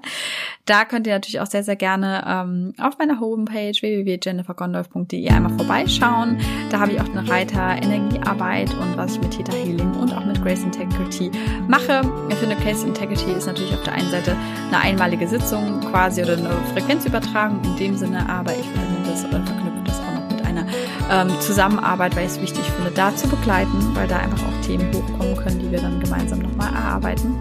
Da 0.65 0.85
könnt 0.85 1.07
ihr 1.07 1.13
natürlich 1.13 1.39
auch 1.39 1.47
sehr, 1.47 1.63
sehr 1.63 1.70
sehr 1.71 1.77
gerne 1.77 2.21
ähm, 2.27 2.73
auf 2.81 2.97
meiner 2.97 3.21
Homepage 3.21 3.71
www.jennifergondolf.de 3.71 5.29
einmal 5.29 5.53
vorbeischauen. 5.53 6.37
Da 6.69 6.81
habe 6.81 6.91
ich 6.91 6.99
auch 6.99 7.07
den 7.07 7.19
Reiter 7.19 7.81
Energiearbeit 7.81 8.73
und 8.73 8.97
was 8.97 9.15
ich 9.15 9.21
mit 9.21 9.31
Theta 9.31 9.53
Healing 9.53 9.93
und 9.93 10.13
auch 10.13 10.25
mit 10.25 10.41
Grace 10.43 10.63
Integrity 10.63 11.31
mache. 11.69 12.01
Ich 12.29 12.35
finde, 12.35 12.57
Grace 12.57 12.83
Integrity 12.83 13.31
ist 13.31 13.45
natürlich 13.45 13.73
auf 13.73 13.83
der 13.83 13.93
einen 13.93 14.11
Seite 14.11 14.35
eine 14.67 14.81
einmalige 14.81 15.25
Sitzung 15.29 15.79
quasi 15.79 16.21
oder 16.23 16.37
eine 16.37 16.49
Frequenzübertragung 16.73 17.61
in 17.63 17.77
dem 17.77 17.95
Sinne, 17.95 18.27
aber 18.27 18.51
ich 18.51 18.67
verbinde 18.67 19.09
das 19.09 19.23
oder 19.23 19.41
verknüpfe 19.41 19.83
das 19.85 19.99
auch 20.01 20.13
noch 20.13 20.29
mit 20.29 20.45
einer 20.45 20.65
ähm, 21.09 21.29
Zusammenarbeit, 21.39 22.17
weil 22.17 22.25
ich 22.25 22.31
es 22.31 22.41
wichtig 22.41 22.65
finde, 22.65 22.91
da 22.91 23.15
zu 23.15 23.29
begleiten, 23.29 23.95
weil 23.95 24.09
da 24.09 24.17
einfach 24.17 24.43
auch 24.45 24.67
Themen 24.67 24.93
hochkommen 24.93 25.37
können, 25.37 25.59
die 25.59 25.71
wir 25.71 25.79
dann 25.79 26.01
gemeinsam 26.01 26.39
nochmal 26.39 26.73
erarbeiten 26.73 27.33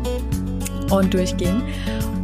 und 0.90 1.12
durchgehen. 1.12 1.62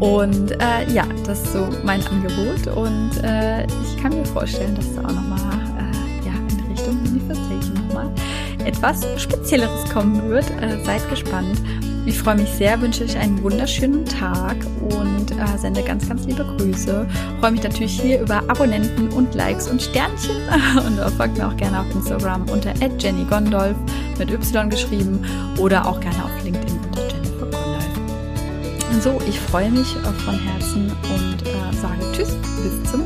Und 0.01 0.51
äh, 0.53 0.93
ja, 0.93 1.05
das 1.25 1.43
ist 1.43 1.53
so 1.53 1.69
mein 1.85 2.05
Angebot 2.07 2.67
und 2.77 3.25
äh, 3.25 3.65
ich 3.65 4.03
kann 4.03 4.13
mir 4.13 4.27
vorstellen, 4.27 4.75
dass 4.75 4.95
da 4.95 5.01
auch 5.03 5.13
nochmal 5.13 5.39
äh, 5.79 6.27
ja, 6.27 6.33
in 6.51 6.71
Richtung 6.71 7.03
Manifestation 7.03 7.87
nochmal 7.87 8.11
etwas 8.67 9.07
Spezielleres 9.17 9.89
kommen 9.91 10.29
wird. 10.29 10.51
Äh, 10.61 10.85
seid 10.85 11.09
gespannt. 11.09 11.63
Ich 12.05 12.19
freue 12.19 12.37
mich 12.37 12.51
sehr, 12.51 12.81
wünsche 12.81 13.03
euch 13.03 13.17
einen 13.17 13.43
wunderschönen 13.43 14.05
Tag 14.05 14.57
und 14.81 15.33
äh, 15.33 15.59
sende 15.59 15.83
ganz, 15.83 16.09
ganz 16.09 16.25
liebe 16.25 16.45
Grüße. 16.45 17.09
Freue 17.41 17.51
mich 17.51 17.65
natürlich 17.65 18.01
hier 18.01 18.21
über 18.21 18.43
Abonnenten 18.49 19.09
und 19.09 19.35
Likes 19.35 19.67
und 19.69 19.83
Sternchen 19.83 20.37
und 20.87 21.01
folgt 21.15 21.39
mir 21.39 21.49
auch 21.49 21.57
gerne 21.57 21.81
auf 21.81 21.93
Instagram 21.93 22.49
unter 22.51 22.73
@jennygondolf 22.99 23.77
mit 24.19 24.31
Y 24.31 24.71
geschrieben 24.71 25.25
oder 25.59 25.85
auch 25.85 25.99
gerne 25.99 26.23
auf 26.23 26.45
LinkedIn 26.45 26.67
Gondolf. 26.67 26.76
So, 29.01 29.21
ich 29.29 29.39
freue 29.39 29.71
mich 29.71 29.95
von 30.25 30.39
Herzen 30.39 30.91
und 30.91 31.47
äh, 31.47 31.77
sage 31.77 32.01
Tschüss, 32.13 32.35
bis 32.63 32.91
zum 32.91 33.06